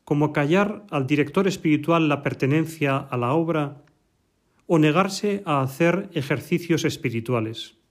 como 0.04 0.32
callar 0.32 0.86
al 0.90 1.06
director 1.06 1.46
espiritual 1.46 2.08
la 2.08 2.22
pertenencia 2.22 2.96
a 2.96 3.18
la 3.18 3.34
obra 3.34 3.84
o 4.66 4.78
negarse 4.78 5.42
a 5.44 5.60
hacer 5.60 6.08
ejercicios 6.14 6.86
espirituales. 6.86 7.83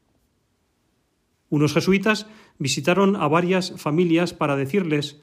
Unos 1.53 1.75
jesuitas 1.75 2.25
visitaron 2.57 3.15
a 3.15 3.27
varias 3.27 3.73
familias 3.77 4.33
para 4.33 4.55
decirles 4.55 5.21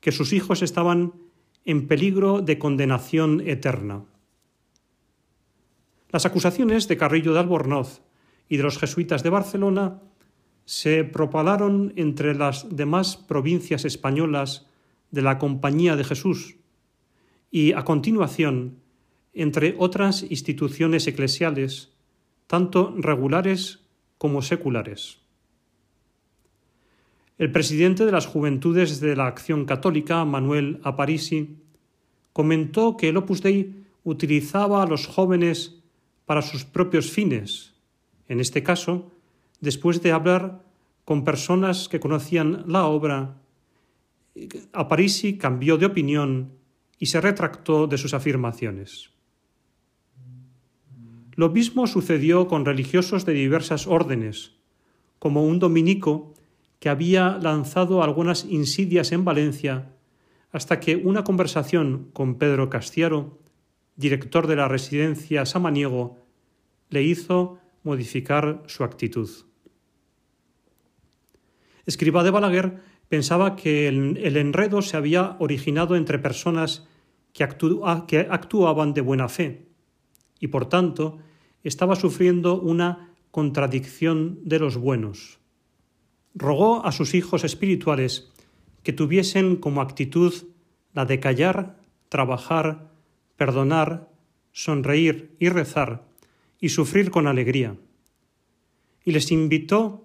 que 0.00 0.10
sus 0.10 0.32
hijos 0.32 0.60
estaban 0.60 1.12
en 1.64 1.86
peligro 1.86 2.40
de 2.40 2.58
condenación 2.58 3.40
eterna. 3.46 4.02
Las 6.10 6.26
acusaciones 6.26 6.88
de 6.88 6.96
Carrillo 6.96 7.32
de 7.32 7.38
Albornoz 7.38 8.02
y 8.48 8.56
de 8.56 8.64
los 8.64 8.76
jesuitas 8.76 9.22
de 9.22 9.30
Barcelona 9.30 10.02
se 10.64 11.04
propalaron 11.04 11.92
entre 11.94 12.34
las 12.34 12.66
demás 12.74 13.16
provincias 13.16 13.84
españolas 13.84 14.66
de 15.12 15.22
la 15.22 15.38
Compañía 15.38 15.94
de 15.94 16.02
Jesús 16.02 16.56
y, 17.52 17.70
a 17.74 17.84
continuación, 17.84 18.80
entre 19.32 19.76
otras 19.78 20.26
instituciones 20.28 21.06
eclesiales, 21.06 21.92
tanto 22.48 22.96
regulares 22.98 23.86
como 24.18 24.42
seculares. 24.42 25.27
El 27.38 27.52
presidente 27.52 28.04
de 28.04 28.10
las 28.10 28.26
Juventudes 28.26 28.98
de 28.98 29.14
la 29.14 29.28
Acción 29.28 29.64
Católica, 29.64 30.24
Manuel 30.24 30.80
Aparisi, 30.82 31.56
comentó 32.32 32.96
que 32.96 33.10
el 33.10 33.16
Opus 33.16 33.42
Dei 33.42 33.76
utilizaba 34.02 34.82
a 34.82 34.86
los 34.86 35.06
jóvenes 35.06 35.78
para 36.26 36.42
sus 36.42 36.64
propios 36.64 37.12
fines, 37.12 37.74
en 38.28 38.40
este 38.40 38.64
caso, 38.64 39.12
después 39.60 40.02
de 40.02 40.10
hablar 40.10 40.64
con 41.04 41.24
personas 41.24 41.88
que 41.88 42.00
conocían 42.00 42.64
la 42.66 42.86
obra, 42.86 43.36
Aparisi 44.72 45.38
cambió 45.38 45.78
de 45.78 45.86
opinión 45.86 46.50
y 46.98 47.06
se 47.06 47.20
retractó 47.20 47.86
de 47.86 47.98
sus 47.98 48.14
afirmaciones. 48.14 49.10
Lo 51.36 51.50
mismo 51.50 51.86
sucedió 51.86 52.48
con 52.48 52.64
religiosos 52.64 53.24
de 53.24 53.32
diversas 53.32 53.86
órdenes, 53.86 54.54
como 55.20 55.44
un 55.44 55.60
dominico 55.60 56.34
que 56.78 56.88
había 56.88 57.38
lanzado 57.38 58.02
algunas 58.02 58.44
insidias 58.44 59.12
en 59.12 59.24
Valencia 59.24 59.94
hasta 60.52 60.80
que 60.80 60.96
una 60.96 61.24
conversación 61.24 62.10
con 62.12 62.36
Pedro 62.36 62.70
Castiaro, 62.70 63.38
director 63.96 64.46
de 64.46 64.56
la 64.56 64.68
residencia 64.68 65.44
Samaniego, 65.44 66.18
le 66.88 67.02
hizo 67.02 67.58
modificar 67.82 68.62
su 68.66 68.84
actitud. 68.84 69.28
Escriba 71.84 72.22
de 72.22 72.30
Balaguer 72.30 72.80
pensaba 73.08 73.56
que 73.56 73.88
el, 73.88 74.36
enredo 74.36 74.82
se 74.82 74.96
había 74.96 75.36
originado 75.38 75.96
entre 75.96 76.18
personas 76.18 76.86
que, 77.32 77.48
que 78.06 78.18
actuaban 78.30 78.94
de 78.94 79.00
buena 79.00 79.28
fe 79.28 79.68
y 80.38 80.48
por 80.48 80.68
tanto 80.68 81.18
estaba 81.62 81.96
sufriendo 81.96 82.60
una 82.60 83.14
contradicción 83.30 84.40
de 84.44 84.58
los 84.58 84.76
buenos. 84.76 85.37
Rogó 86.34 86.84
a 86.84 86.92
sus 86.92 87.14
hijos 87.14 87.44
espirituales 87.44 88.30
que 88.82 88.92
tuviesen 88.92 89.56
como 89.56 89.80
actitud 89.80 90.32
la 90.94 91.04
de 91.04 91.20
callar, 91.20 91.76
trabajar, 92.08 92.90
perdonar, 93.36 94.08
sonreír 94.52 95.36
y 95.38 95.48
rezar, 95.48 96.04
y 96.60 96.70
sufrir 96.70 97.10
con 97.10 97.26
alegría. 97.26 97.76
Y 99.04 99.12
les 99.12 99.30
invitó 99.30 100.04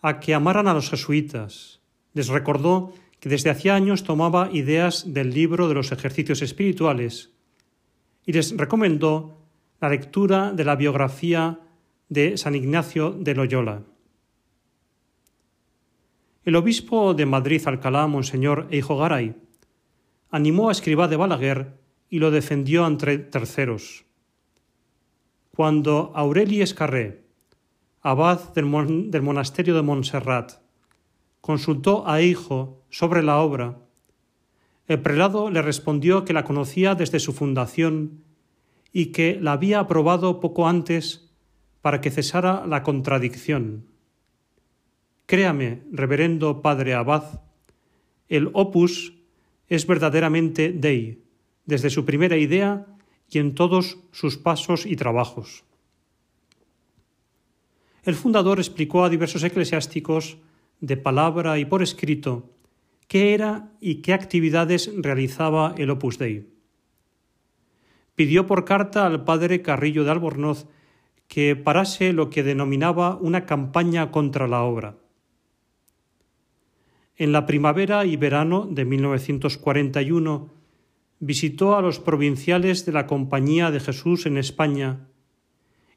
a 0.00 0.20
que 0.20 0.34
amaran 0.34 0.68
a 0.68 0.74
los 0.74 0.90
jesuitas. 0.90 1.80
Les 2.12 2.28
recordó 2.28 2.92
que 3.20 3.28
desde 3.28 3.50
hacía 3.50 3.74
años 3.74 4.04
tomaba 4.04 4.50
ideas 4.52 5.12
del 5.12 5.30
libro 5.30 5.68
de 5.68 5.74
los 5.74 5.92
ejercicios 5.92 6.42
espirituales 6.42 7.30
y 8.26 8.32
les 8.32 8.56
recomendó 8.56 9.38
la 9.80 9.88
lectura 9.88 10.52
de 10.52 10.64
la 10.64 10.76
biografía 10.76 11.60
de 12.08 12.36
San 12.36 12.54
Ignacio 12.54 13.12
de 13.12 13.34
Loyola. 13.34 13.82
El 16.44 16.56
obispo 16.56 17.14
de 17.14 17.24
Madrid 17.24 17.62
Alcalá, 17.66 18.08
Monseñor 18.08 18.66
Eijo 18.72 18.96
Garay, 18.96 19.36
animó 20.28 20.68
a 20.68 20.72
Escribá 20.72 21.06
de 21.06 21.14
Balaguer 21.14 21.78
y 22.08 22.18
lo 22.18 22.32
defendió 22.32 22.84
ante 22.84 23.16
terceros. 23.18 24.04
Cuando 25.54 26.10
Aureli 26.16 26.60
Escarré, 26.60 27.22
abad 28.00 28.52
del, 28.54 28.64
monasterio 28.64 29.76
de 29.76 29.82
Montserrat, 29.82 30.54
consultó 31.40 32.08
a 32.08 32.22
Hijo 32.22 32.82
sobre 32.90 33.22
la 33.22 33.38
obra, 33.38 33.78
el 34.88 35.00
prelado 35.00 35.48
le 35.48 35.62
respondió 35.62 36.24
que 36.24 36.32
la 36.32 36.42
conocía 36.42 36.96
desde 36.96 37.20
su 37.20 37.32
fundación 37.32 38.24
y 38.92 39.06
que 39.06 39.38
la 39.40 39.52
había 39.52 39.78
aprobado 39.78 40.40
poco 40.40 40.66
antes 40.66 41.30
para 41.82 42.00
que 42.00 42.10
cesara 42.10 42.66
la 42.66 42.82
contradicción. 42.82 43.91
Créame, 45.32 45.80
reverendo 45.90 46.60
padre 46.60 46.92
abad, 46.92 47.40
el 48.28 48.50
opus 48.52 49.16
es 49.64 49.86
verdaderamente 49.86 50.72
Dei, 50.76 51.24
desde 51.64 51.88
su 51.88 52.04
primera 52.04 52.36
idea 52.36 52.84
y 53.30 53.38
en 53.38 53.54
todos 53.54 53.96
sus 54.12 54.36
pasos 54.36 54.84
y 54.84 54.96
trabajos 54.96 55.64
el 58.04 58.14
fundador 58.14 58.58
explicó 58.58 59.04
a 59.04 59.08
diversos 59.08 59.44
eclesiásticos, 59.44 60.38
de 60.80 60.96
palabra 60.96 61.60
y 61.60 61.64
por 61.64 61.82
escrito, 61.82 62.50
qué 63.06 63.34
era 63.34 63.70
y 63.80 64.02
qué 64.02 64.12
actividades 64.12 64.90
realizaba 64.96 65.74
el 65.78 65.90
Opus 65.90 66.18
Dei. 66.18 66.48
Pidió 68.16 68.46
por 68.46 68.64
carta 68.64 69.06
al 69.06 69.24
padre 69.24 69.62
Carrillo 69.62 70.02
de 70.02 70.10
Albornoz 70.10 70.66
que 71.28 71.54
parase 71.54 72.12
lo 72.12 72.28
que 72.28 72.42
denominaba 72.42 73.16
una 73.16 73.46
campaña 73.46 74.10
contra 74.10 74.48
la 74.48 74.62
obra. 74.62 74.96
En 77.22 77.30
la 77.30 77.46
primavera 77.46 78.04
y 78.04 78.16
verano 78.16 78.66
de 78.68 78.84
1941 78.84 80.50
visitó 81.20 81.76
a 81.76 81.80
los 81.80 82.00
provinciales 82.00 82.84
de 82.84 82.90
la 82.90 83.06
Compañía 83.06 83.70
de 83.70 83.78
Jesús 83.78 84.26
en 84.26 84.36
España 84.38 85.06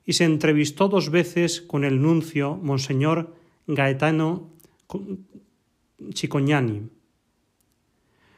y 0.06 0.14
se 0.14 0.26
entrevistó 0.26 0.88
dos 0.88 1.10
veces 1.10 1.62
con 1.62 1.84
el 1.84 2.00
nuncio 2.00 2.60
Monseñor 2.62 3.34
Gaetano 3.66 4.52
Chicoñani. 6.14 6.92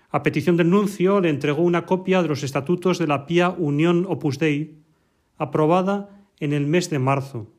A 0.10 0.23
petición 0.23 0.56
del 0.56 0.69
nuncio 0.69 1.19
le 1.19 1.28
entregó 1.28 1.63
una 1.63 1.86
copia 1.86 2.21
de 2.21 2.30
los 2.30 2.41
estatutos 2.43 3.00
de 3.00 3.08
la 3.08 3.26
Pía 3.26 3.50
Unión 3.50 4.06
Opus 4.08 4.39
Dei, 4.39 4.78
aprobada 5.38 6.23
en 6.39 6.54
el 6.54 6.65
mes 6.65 6.89
de 6.89 7.00
marzo, 7.00 7.52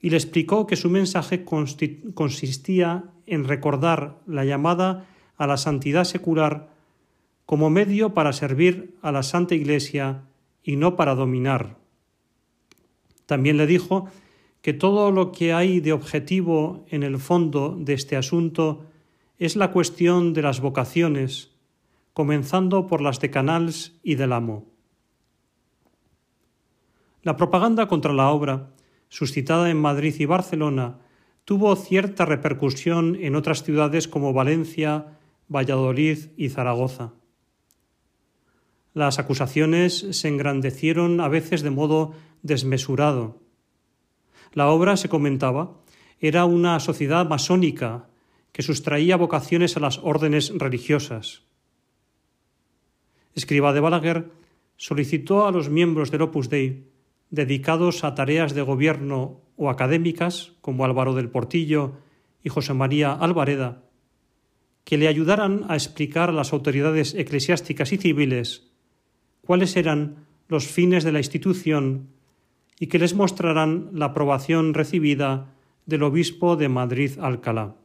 y 0.00 0.10
le 0.10 0.16
explicó 0.16 0.66
que 0.66 0.76
su 0.76 0.90
mensaje 0.90 1.44
consistía 1.44 3.04
en 3.26 3.44
recordar 3.44 4.18
la 4.26 4.44
llamada 4.44 5.06
a 5.36 5.46
la 5.46 5.56
santidad 5.56 6.04
secular 6.04 6.70
como 7.46 7.68
medio 7.68 8.14
para 8.14 8.32
servir 8.32 8.96
a 9.02 9.12
la 9.12 9.22
Santa 9.22 9.54
Iglesia 9.54 10.22
y 10.62 10.76
no 10.76 10.96
para 10.96 11.14
dominar. 11.14 11.76
También 13.26 13.56
le 13.56 13.66
dijo 13.66 14.06
que 14.62 14.72
todo 14.72 15.10
lo 15.10 15.32
que 15.32 15.52
hay 15.52 15.80
de 15.80 15.92
objetivo 15.92 16.84
en 16.88 17.02
el 17.02 17.18
fondo 17.18 17.76
de 17.78 17.94
este 17.94 18.16
asunto 18.16 18.86
es 19.38 19.56
la 19.56 19.70
cuestión 19.70 20.32
de 20.32 20.42
las 20.42 20.60
vocaciones, 20.60 21.50
comenzando 22.12 22.86
por 22.86 23.00
las 23.00 23.20
de 23.20 23.30
Canals 23.30 23.98
y 24.02 24.16
del 24.16 24.32
Amo. 24.32 24.66
La 27.22 27.36
propaganda 27.36 27.88
contra 27.88 28.12
la 28.12 28.30
obra, 28.30 28.70
suscitada 29.10 29.68
en 29.68 29.76
Madrid 29.76 30.14
y 30.18 30.24
Barcelona, 30.24 30.98
tuvo 31.44 31.76
cierta 31.76 32.24
repercusión 32.24 33.16
en 33.20 33.36
otras 33.36 33.62
ciudades 33.62 34.08
como 34.08 34.32
Valencia, 34.32 35.18
Valladolid 35.48 36.30
y 36.36 36.48
Zaragoza. 36.48 37.12
Las 38.94 39.18
acusaciones 39.18 40.06
se 40.10 40.28
engrandecieron 40.28 41.20
a 41.20 41.28
veces 41.28 41.62
de 41.62 41.70
modo 41.70 42.14
desmesurado. 42.42 43.38
La 44.52 44.68
obra, 44.68 44.96
se 44.96 45.08
comentaba, 45.08 45.76
era 46.20 46.44
una 46.44 46.78
sociedad 46.80 47.28
masónica 47.28 48.08
que 48.52 48.62
sustraía 48.62 49.16
vocaciones 49.16 49.76
a 49.76 49.80
las 49.80 49.98
órdenes 49.98 50.52
religiosas. 50.56 51.42
Escriba 53.34 53.72
de 53.72 53.80
Balaguer 53.80 54.30
solicitó 54.76 55.46
a 55.46 55.52
los 55.52 55.70
miembros 55.70 56.10
del 56.10 56.22
Opus 56.22 56.48
Dei, 56.48 56.89
dedicados 57.30 58.04
a 58.04 58.14
tareas 58.14 58.54
de 58.54 58.62
gobierno 58.62 59.40
o 59.56 59.70
académicas, 59.70 60.52
como 60.60 60.84
Álvaro 60.84 61.14
del 61.14 61.30
Portillo 61.30 61.98
y 62.42 62.48
José 62.48 62.74
María 62.74 63.12
Alvareda, 63.12 63.82
que 64.84 64.98
le 64.98 65.08
ayudaran 65.08 65.64
a 65.68 65.74
explicar 65.74 66.30
a 66.30 66.32
las 66.32 66.52
autoridades 66.52 67.14
eclesiásticas 67.14 67.92
y 67.92 67.98
civiles 67.98 68.70
cuáles 69.42 69.76
eran 69.76 70.26
los 70.48 70.66
fines 70.66 71.04
de 71.04 71.12
la 71.12 71.18
institución 71.18 72.08
y 72.78 72.88
que 72.88 72.98
les 72.98 73.14
mostraran 73.14 73.90
la 73.92 74.06
aprobación 74.06 74.74
recibida 74.74 75.54
del 75.86 76.02
obispo 76.02 76.56
de 76.56 76.68
Madrid 76.68 77.18
Alcalá. 77.20 77.76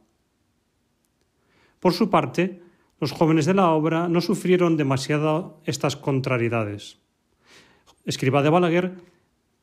Por 1.80 1.92
su 1.92 2.10
parte, 2.10 2.62
los 2.98 3.12
jóvenes 3.12 3.44
de 3.46 3.54
la 3.54 3.70
obra 3.70 4.08
no 4.08 4.20
sufrieron 4.20 4.76
demasiado 4.76 5.60
estas 5.64 5.96
contrariedades. 5.96 6.98
Escriba 8.06 8.42
de 8.42 8.50
Balaguer 8.50 8.94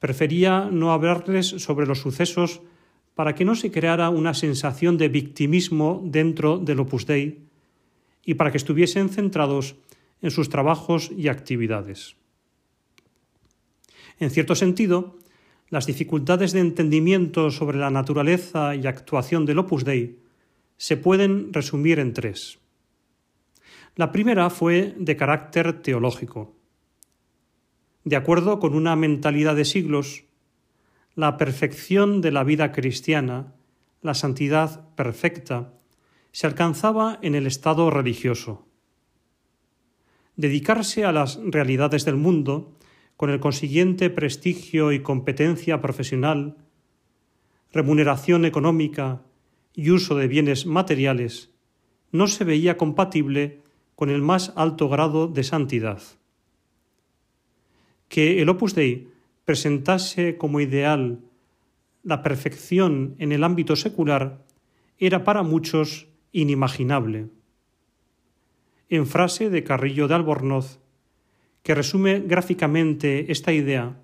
prefería 0.04 0.68
no 0.70 0.92
hablarles 0.92 1.48
sobre 1.48 1.88
los 1.88 2.02
sucesos 2.02 2.60
para 3.16 3.36
que 3.36 3.46
no 3.46 3.56
se 3.56 3.72
creara 3.72 4.10
una 4.10 4.34
sensación 4.34 4.98
de 4.98 5.08
victimismo 5.08 6.04
dentro 6.04 6.60
del 6.60 6.82
Opus 6.82 7.08
Dei 7.08 7.40
y 8.26 8.34
para 8.34 8.52
que 8.52 8.58
estuviesen 8.58 9.08
centrados 9.08 9.78
en 10.22 10.30
sus 10.30 10.50
trabajos 10.50 11.10
y 11.16 11.30
actividades. 11.30 12.18
En 14.20 14.30
cierto 14.30 14.56
sentido, 14.56 15.16
las 15.70 15.86
dificultades 15.86 16.52
de 16.52 16.60
entendimiento 16.60 17.50
sobre 17.50 17.78
la 17.78 17.90
naturaleza 17.90 18.76
y 18.76 18.86
actuación 18.86 19.46
del 19.46 19.60
Opus 19.60 19.86
Dei 19.86 20.20
se 20.76 20.98
pueden 20.98 21.54
resumir 21.54 22.00
en 22.00 22.12
tres. 22.12 22.60
La 23.96 24.12
primera 24.12 24.50
fue 24.50 24.96
de 24.98 25.16
carácter 25.16 25.82
teológico. 25.82 26.52
De 28.04 28.16
acuerdo 28.16 28.60
con 28.60 28.76
una 28.76 28.96
mentalidad 28.96 29.56
de 29.56 29.66
siglos, 29.66 30.26
la 31.16 31.38
perfección 31.38 32.22
de 32.22 32.32
la 32.32 32.44
vida 32.44 32.72
cristiana, 32.72 33.54
la 34.02 34.14
santidad 34.14 34.90
perfecta, 34.96 35.74
se 36.32 36.48
alcanzaba 36.48 37.20
en 37.22 37.36
el 37.36 37.48
estado 37.48 37.90
religioso. 37.90 38.68
Dedicarse 40.36 41.06
a 41.06 41.12
las 41.12 41.40
realidades 41.44 42.06
del 42.06 42.16
mundo, 42.16 42.74
con 43.16 43.30
el 43.30 43.40
consiguiente 43.40 44.10
prestigio 44.10 44.92
y 44.92 45.02
competencia 45.02 45.80
profesional, 45.80 46.58
remuneración 47.72 48.46
económica 48.46 49.22
y 49.74 49.92
uso 49.92 50.16
de 50.16 50.28
bienes 50.28 50.66
materiales 50.66 51.52
no 52.12 52.28
se 52.28 52.44
veía 52.44 52.78
compatible 52.78 53.62
con 53.96 54.10
el 54.10 54.22
más 54.22 54.54
alto 54.56 54.90
grado 54.90 55.28
de 55.28 55.44
santidad. 55.44 56.02
Que 58.14 58.44
el 58.44 58.50
Opus 58.54 58.78
Dei 58.78 59.10
presentase 59.42 60.38
como 60.38 60.62
ideal 60.62 61.18
la 62.06 62.22
perfección 62.22 63.18
en 63.18 63.32
el 63.32 63.44
ámbito 63.44 63.74
secular 63.74 64.46
era 65.00 65.24
para 65.24 65.42
muchos 65.42 66.06
inimaginable. 66.32 67.34
En 68.88 69.08
frase 69.08 69.50
de 69.50 69.64
Carrillo 69.64 70.08
de 70.08 70.14
Albornoz, 70.14 70.78
que 71.64 71.74
resume 71.74 72.20
gráficamente 72.20 73.32
esta 73.32 73.52
idea, 73.52 73.98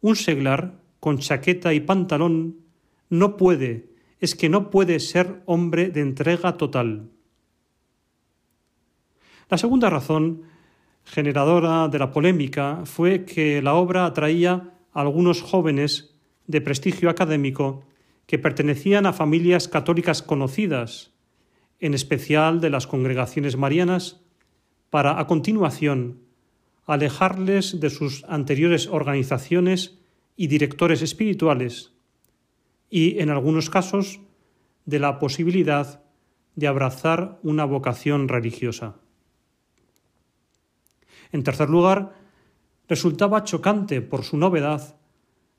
un 0.00 0.16
seglar 0.16 0.82
con 0.98 1.18
chaqueta 1.18 1.72
y 1.74 1.78
pantalón 1.78 2.56
no 3.08 3.36
puede 3.36 3.86
es 4.18 4.34
que 4.34 4.48
no 4.48 4.68
puede 4.68 4.98
ser 4.98 5.44
hombre 5.46 5.90
de 5.90 6.00
entrega 6.00 6.56
total. 6.56 7.08
La 9.48 9.58
segunda 9.58 9.90
razón 9.90 10.50
generadora 11.04 11.88
de 11.88 11.98
la 11.98 12.10
polémica 12.10 12.82
fue 12.84 13.24
que 13.24 13.60
la 13.62 13.74
obra 13.74 14.06
atraía 14.06 14.74
a 14.92 15.00
algunos 15.00 15.42
jóvenes 15.42 16.14
de 16.46 16.60
prestigio 16.60 17.10
académico 17.10 17.84
que 18.26 18.38
pertenecían 18.38 19.06
a 19.06 19.12
familias 19.12 19.68
católicas 19.68 20.22
conocidas, 20.22 21.12
en 21.80 21.94
especial 21.94 22.60
de 22.60 22.70
las 22.70 22.86
congregaciones 22.86 23.56
marianas, 23.56 24.20
para 24.90 25.18
a 25.18 25.26
continuación 25.26 26.20
alejarles 26.86 27.80
de 27.80 27.90
sus 27.90 28.24
anteriores 28.24 28.86
organizaciones 28.86 29.98
y 30.36 30.46
directores 30.48 31.02
espirituales 31.02 31.92
y, 32.90 33.20
en 33.20 33.30
algunos 33.30 33.70
casos, 33.70 34.20
de 34.84 34.98
la 34.98 35.18
posibilidad 35.18 36.02
de 36.56 36.66
abrazar 36.66 37.38
una 37.42 37.64
vocación 37.64 38.28
religiosa. 38.28 38.96
En 41.32 41.42
tercer 41.42 41.68
lugar, 41.70 42.14
resultaba 42.88 43.44
chocante 43.44 44.02
por 44.02 44.22
su 44.22 44.36
novedad 44.36 44.96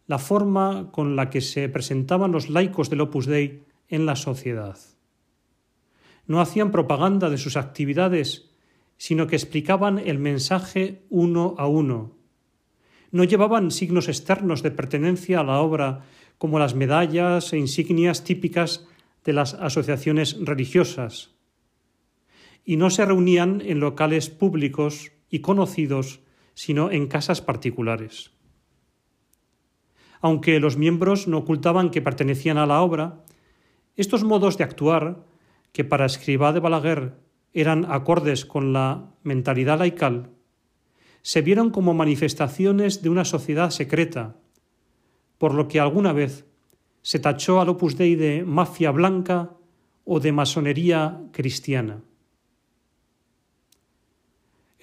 la 0.05 0.19
forma 0.19 0.91
con 0.91 1.15
la 1.15 1.29
que 1.29 1.41
se 1.41 1.69
presentaban 1.69 2.31
los 2.31 2.49
laicos 2.49 2.89
del 2.89 3.01
Opus 3.01 3.25
Dei 3.25 3.63
en 3.87 4.05
la 4.05 4.15
sociedad. 4.15 4.77
No 6.27 6.41
hacían 6.41 6.71
propaganda 6.71 7.29
de 7.29 7.37
sus 7.37 7.57
actividades, 7.57 8.49
sino 8.97 9.27
que 9.27 9.35
explicaban 9.35 9.99
el 9.99 10.19
mensaje 10.19 11.03
uno 11.09 11.55
a 11.57 11.67
uno. 11.67 12.15
No 13.11 13.23
llevaban 13.23 13.71
signos 13.71 14.07
externos 14.07 14.63
de 14.63 14.71
pertenencia 14.71 15.39
a 15.39 15.43
la 15.43 15.59
obra 15.59 16.03
como 16.37 16.59
las 16.59 16.75
medallas 16.75 17.53
e 17.53 17.57
insignias 17.57 18.23
típicas 18.23 18.87
de 19.23 19.33
las 19.33 19.53
asociaciones 19.53 20.37
religiosas, 20.41 21.31
y 22.65 22.77
no 22.77 22.89
se 22.89 23.05
reunían 23.05 23.61
en 23.61 23.79
locales 23.79 24.29
públicos 24.29 25.11
y 25.33 25.39
conocidos, 25.39 26.19
sino 26.53 26.91
en 26.91 27.07
casas 27.07 27.41
particulares. 27.41 28.29
Aunque 30.21 30.59
los 30.59 30.77
miembros 30.77 31.27
no 31.27 31.39
ocultaban 31.39 31.89
que 31.89 32.03
pertenecían 32.03 32.59
a 32.59 32.67
la 32.67 32.83
obra, 32.83 33.25
estos 33.95 34.23
modos 34.23 34.59
de 34.59 34.63
actuar, 34.63 35.25
que 35.71 35.83
para 35.83 36.05
Escribá 36.05 36.53
de 36.53 36.59
Balaguer 36.59 37.15
eran 37.51 37.91
acordes 37.91 38.45
con 38.45 38.73
la 38.73 39.09
mentalidad 39.23 39.79
laical, 39.79 40.29
se 41.23 41.41
vieron 41.41 41.71
como 41.71 41.95
manifestaciones 41.95 43.01
de 43.01 43.09
una 43.09 43.25
sociedad 43.25 43.71
secreta, 43.71 44.35
por 45.39 45.55
lo 45.55 45.67
que 45.67 45.79
alguna 45.79 46.13
vez 46.13 46.45
se 47.01 47.17
tachó 47.17 47.59
al 47.59 47.69
Opus 47.69 47.97
Dei 47.97 48.15
de 48.15 48.43
mafia 48.45 48.91
blanca 48.91 49.57
o 50.05 50.19
de 50.19 50.31
masonería 50.31 51.23
cristiana. 51.31 52.03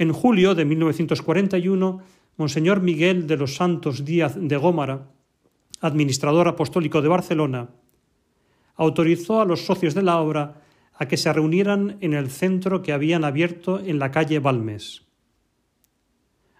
En 0.00 0.14
julio 0.14 0.54
de 0.54 0.64
1941, 0.64 2.00
Monseñor 2.38 2.80
Miguel 2.80 3.26
de 3.26 3.36
los 3.36 3.56
Santos 3.56 4.02
Díaz 4.02 4.34
de 4.34 4.56
Gómara, 4.56 5.10
administrador 5.82 6.48
apostólico 6.48 7.02
de 7.02 7.08
Barcelona, 7.08 7.68
autorizó 8.76 9.42
a 9.42 9.44
los 9.44 9.66
socios 9.66 9.92
de 9.92 10.00
la 10.00 10.18
obra 10.18 10.62
a 10.94 11.06
que 11.06 11.18
se 11.18 11.30
reunieran 11.30 11.98
en 12.00 12.14
el 12.14 12.30
centro 12.30 12.80
que 12.80 12.94
habían 12.94 13.24
abierto 13.24 13.78
en 13.78 13.98
la 13.98 14.10
calle 14.10 14.38
Balmes. 14.38 15.02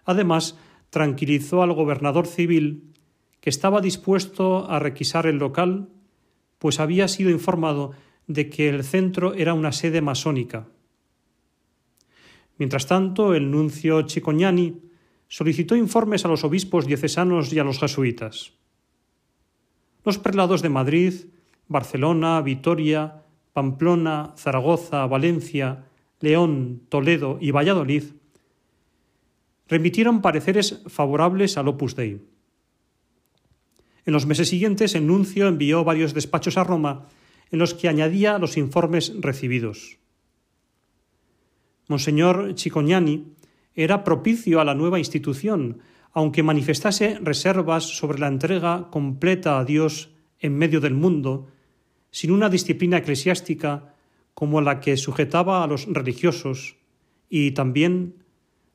Además, 0.05 0.55
tranquilizó 0.91 1.63
al 1.63 1.73
gobernador 1.73 2.27
civil, 2.27 2.93
que 3.39 3.49
estaba 3.49 3.81
dispuesto 3.81 4.69
a 4.69 4.77
requisar 4.77 5.25
el 5.25 5.37
local, 5.37 5.89
pues 6.59 6.79
había 6.79 7.07
sido 7.07 7.31
informado 7.31 7.93
de 8.27 8.51
que 8.51 8.69
el 8.69 8.83
centro 8.83 9.33
era 9.33 9.55
una 9.55 9.71
sede 9.71 10.01
masónica. 10.01 10.67
Mientras 12.61 12.85
tanto, 12.85 13.33
el 13.33 13.49
nuncio 13.49 14.03
Chicoñani 14.03 14.83
solicitó 15.27 15.75
informes 15.75 16.25
a 16.25 16.27
los 16.27 16.43
obispos 16.43 16.85
diocesanos 16.85 17.51
y 17.51 17.57
a 17.57 17.63
los 17.63 17.79
jesuitas. 17.79 18.53
Los 20.05 20.19
prelados 20.19 20.61
de 20.61 20.69
Madrid, 20.69 21.13
Barcelona, 21.67 22.39
Vitoria, 22.41 23.23
Pamplona, 23.53 24.35
Zaragoza, 24.37 25.07
Valencia, 25.07 25.85
León, 26.19 26.83
Toledo 26.87 27.39
y 27.41 27.49
Valladolid 27.49 28.03
remitieron 29.67 30.21
pareceres 30.21 30.83
favorables 30.85 31.57
al 31.57 31.67
Opus 31.67 31.95
Dei. 31.95 32.21
En 34.05 34.13
los 34.13 34.27
meses 34.27 34.49
siguientes, 34.49 34.93
el 34.93 35.07
nuncio 35.07 35.47
envió 35.47 35.83
varios 35.83 36.13
despachos 36.13 36.57
a 36.57 36.63
Roma 36.63 37.07
en 37.49 37.57
los 37.57 37.73
que 37.73 37.89
añadía 37.89 38.37
los 38.37 38.55
informes 38.55 39.13
recibidos. 39.19 39.97
Monseñor 41.91 42.55
Chicoñani 42.55 43.35
era 43.75 44.03
propicio 44.03 44.59
a 44.59 44.65
la 44.65 44.75
nueva 44.75 44.97
institución, 44.97 45.83
aunque 46.13 46.41
manifestase 46.41 47.19
reservas 47.19 47.83
sobre 47.83 48.19
la 48.19 48.27
entrega 48.27 48.87
completa 48.89 49.59
a 49.59 49.65
Dios 49.65 50.15
en 50.39 50.57
medio 50.57 50.79
del 50.79 50.95
mundo, 50.95 51.47
sin 52.09 52.31
una 52.31 52.49
disciplina 52.49 52.97
eclesiástica 52.97 53.93
como 54.33 54.61
la 54.61 54.79
que 54.79 54.95
sujetaba 54.95 55.63
a 55.63 55.67
los 55.67 55.85
religiosos, 55.85 56.77
y 57.29 57.51
también 57.51 58.23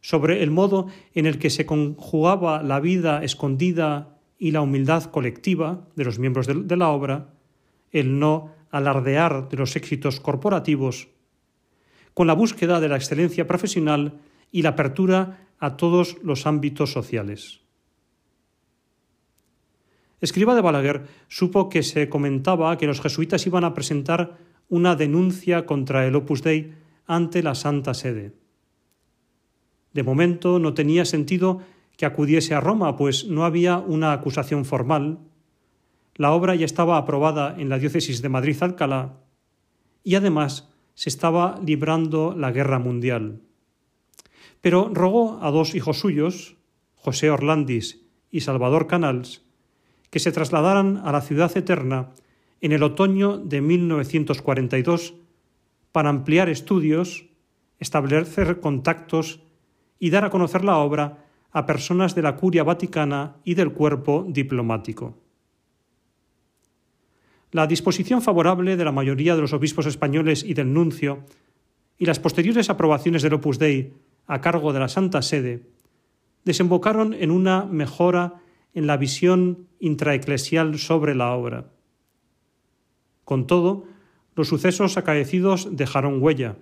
sobre 0.00 0.42
el 0.42 0.50
modo 0.50 0.86
en 1.14 1.26
el 1.26 1.38
que 1.38 1.50
se 1.50 1.66
conjugaba 1.66 2.62
la 2.62 2.80
vida 2.80 3.24
escondida 3.24 4.20
y 4.38 4.50
la 4.50 4.60
humildad 4.60 5.04
colectiva 5.04 5.88
de 5.96 6.04
los 6.04 6.18
miembros 6.18 6.46
de, 6.46 6.76
la 6.76 6.88
obra, 6.90 7.34
el 7.90 8.18
no 8.18 8.52
alardear 8.70 9.48
de 9.48 9.56
los 9.56 9.74
éxitos 9.74 10.20
corporativos, 10.20 11.08
con 12.16 12.26
la 12.26 12.32
búsqueda 12.32 12.80
de 12.80 12.88
la 12.88 12.96
excelencia 12.96 13.46
profesional 13.46 14.14
y 14.50 14.62
la 14.62 14.70
apertura 14.70 15.50
a 15.58 15.76
todos 15.76 16.16
los 16.22 16.46
ámbitos 16.46 16.90
sociales. 16.90 17.60
Escriba 20.22 20.54
de 20.54 20.62
Balaguer 20.62 21.02
supo 21.28 21.68
que 21.68 21.82
se 21.82 22.08
comentaba 22.08 22.78
que 22.78 22.86
los 22.86 23.02
jesuitas 23.02 23.46
iban 23.46 23.64
a 23.64 23.74
presentar 23.74 24.38
una 24.70 24.96
denuncia 24.96 25.66
contra 25.66 26.06
el 26.06 26.16
Opus 26.16 26.40
Dei 26.40 26.72
ante 27.06 27.42
la 27.42 27.54
Santa 27.54 27.92
Sede. 27.92 28.32
De 29.92 30.02
momento 30.02 30.58
no 30.58 30.72
tenía 30.72 31.04
sentido 31.04 31.60
que 31.98 32.06
acudiese 32.06 32.54
a 32.54 32.60
Roma, 32.60 32.96
pues 32.96 33.26
no 33.26 33.44
había 33.44 33.76
una 33.76 34.14
acusación 34.14 34.64
formal. 34.64 35.18
La 36.14 36.32
obra 36.32 36.54
ya 36.54 36.64
estaba 36.64 36.96
aprobada 36.96 37.54
en 37.58 37.68
la 37.68 37.78
diócesis 37.78 38.22
de 38.22 38.30
Madrid-Alcalá 38.30 39.20
y 40.02 40.14
además 40.14 40.72
se 40.96 41.10
estaba 41.10 41.60
librando 41.64 42.34
la 42.36 42.50
guerra 42.50 42.80
mundial. 42.80 43.42
Pero 44.62 44.90
rogó 44.92 45.38
a 45.42 45.50
dos 45.50 45.74
hijos 45.74 46.00
suyos, 46.00 46.56
José 46.96 47.30
Orlandis 47.30 48.02
y 48.30 48.40
Salvador 48.40 48.88
Canals, 48.88 49.44
que 50.10 50.18
se 50.18 50.32
trasladaran 50.32 50.96
a 51.04 51.12
la 51.12 51.20
ciudad 51.20 51.54
eterna 51.56 52.14
en 52.62 52.72
el 52.72 52.82
otoño 52.82 53.36
de 53.36 53.60
1942 53.60 55.14
para 55.92 56.08
ampliar 56.08 56.48
estudios, 56.48 57.26
establecer 57.78 58.60
contactos 58.60 59.42
y 59.98 60.10
dar 60.10 60.24
a 60.24 60.30
conocer 60.30 60.64
la 60.64 60.78
obra 60.78 61.26
a 61.52 61.66
personas 61.66 62.14
de 62.14 62.22
la 62.22 62.36
curia 62.36 62.64
vaticana 62.64 63.36
y 63.44 63.54
del 63.54 63.72
cuerpo 63.72 64.24
diplomático. 64.26 65.25
La 67.56 67.66
disposición 67.66 68.20
favorable 68.20 68.76
de 68.76 68.84
la 68.84 68.92
mayoría 68.92 69.34
de 69.34 69.40
los 69.40 69.54
obispos 69.54 69.86
españoles 69.86 70.44
y 70.44 70.52
del 70.52 70.74
nuncio 70.74 71.24
y 71.96 72.04
las 72.04 72.20
posteriores 72.20 72.68
aprobaciones 72.68 73.22
del 73.22 73.32
Opus 73.32 73.58
Dei 73.58 73.94
a 74.26 74.42
cargo 74.42 74.74
de 74.74 74.80
la 74.80 74.92
Santa 74.92 75.22
Sede 75.22 75.64
desembocaron 76.44 77.14
en 77.14 77.30
una 77.30 77.64
mejora 77.64 78.42
en 78.74 78.86
la 78.86 78.98
visión 78.98 79.68
intraeclesial 79.80 80.78
sobre 80.78 81.14
la 81.14 81.32
obra. 81.32 81.72
Con 83.24 83.46
todo, 83.46 83.84
los 84.34 84.48
sucesos 84.48 84.98
acaecidos 84.98 85.74
dejaron 85.74 86.22
huella. 86.22 86.58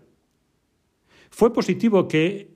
Fue 1.29 1.53
positivo 1.53 2.07
que 2.07 2.55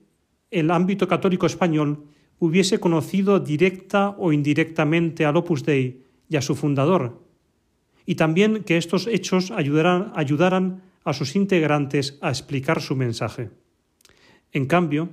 el 0.49 0.71
ámbito 0.71 1.09
católico 1.09 1.45
español 1.45 2.05
hubiese 2.39 2.79
conocido 2.79 3.41
directa 3.41 4.15
o 4.17 4.31
indirectamente 4.31 5.25
al 5.25 5.35
Opus 5.35 5.65
Dei 5.65 6.05
y 6.29 6.37
a 6.37 6.41
su 6.41 6.55
fundador, 6.55 7.27
y 8.09 8.15
también 8.15 8.63
que 8.63 8.77
estos 8.77 9.05
hechos 9.05 9.51
ayudaran, 9.51 10.81
a 11.03 11.13
sus 11.13 11.35
integrantes 11.35 12.17
a 12.21 12.29
explicar 12.29 12.81
su 12.81 12.95
mensaje. 12.95 13.51
En 14.51 14.65
cambio, 14.65 15.09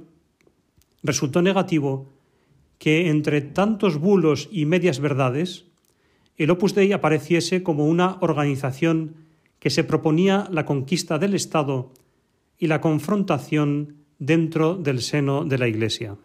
resultó 1.02 1.42
negativo 1.42 2.08
que 2.78 3.10
entre 3.10 3.42
tantos 3.42 3.98
bulos 3.98 4.48
y 4.50 4.64
medias 4.64 5.00
verdades, 5.00 5.66
el 6.38 6.50
Opus 6.50 6.74
Dei 6.74 6.92
apareciese 6.92 7.62
como 7.62 7.84
una 7.84 8.16
organización 8.22 9.28
que 9.58 9.68
se 9.68 9.84
proponía 9.84 10.48
la 10.50 10.64
conquista 10.64 11.18
del 11.18 11.34
Estado 11.34 11.92
y 12.56 12.66
la 12.66 12.80
confrontación 12.80 13.96
dentro 14.18 14.74
del 14.74 15.02
seno 15.02 15.44
de 15.44 15.58
la 15.58 15.68
Iglesia. 15.68 16.16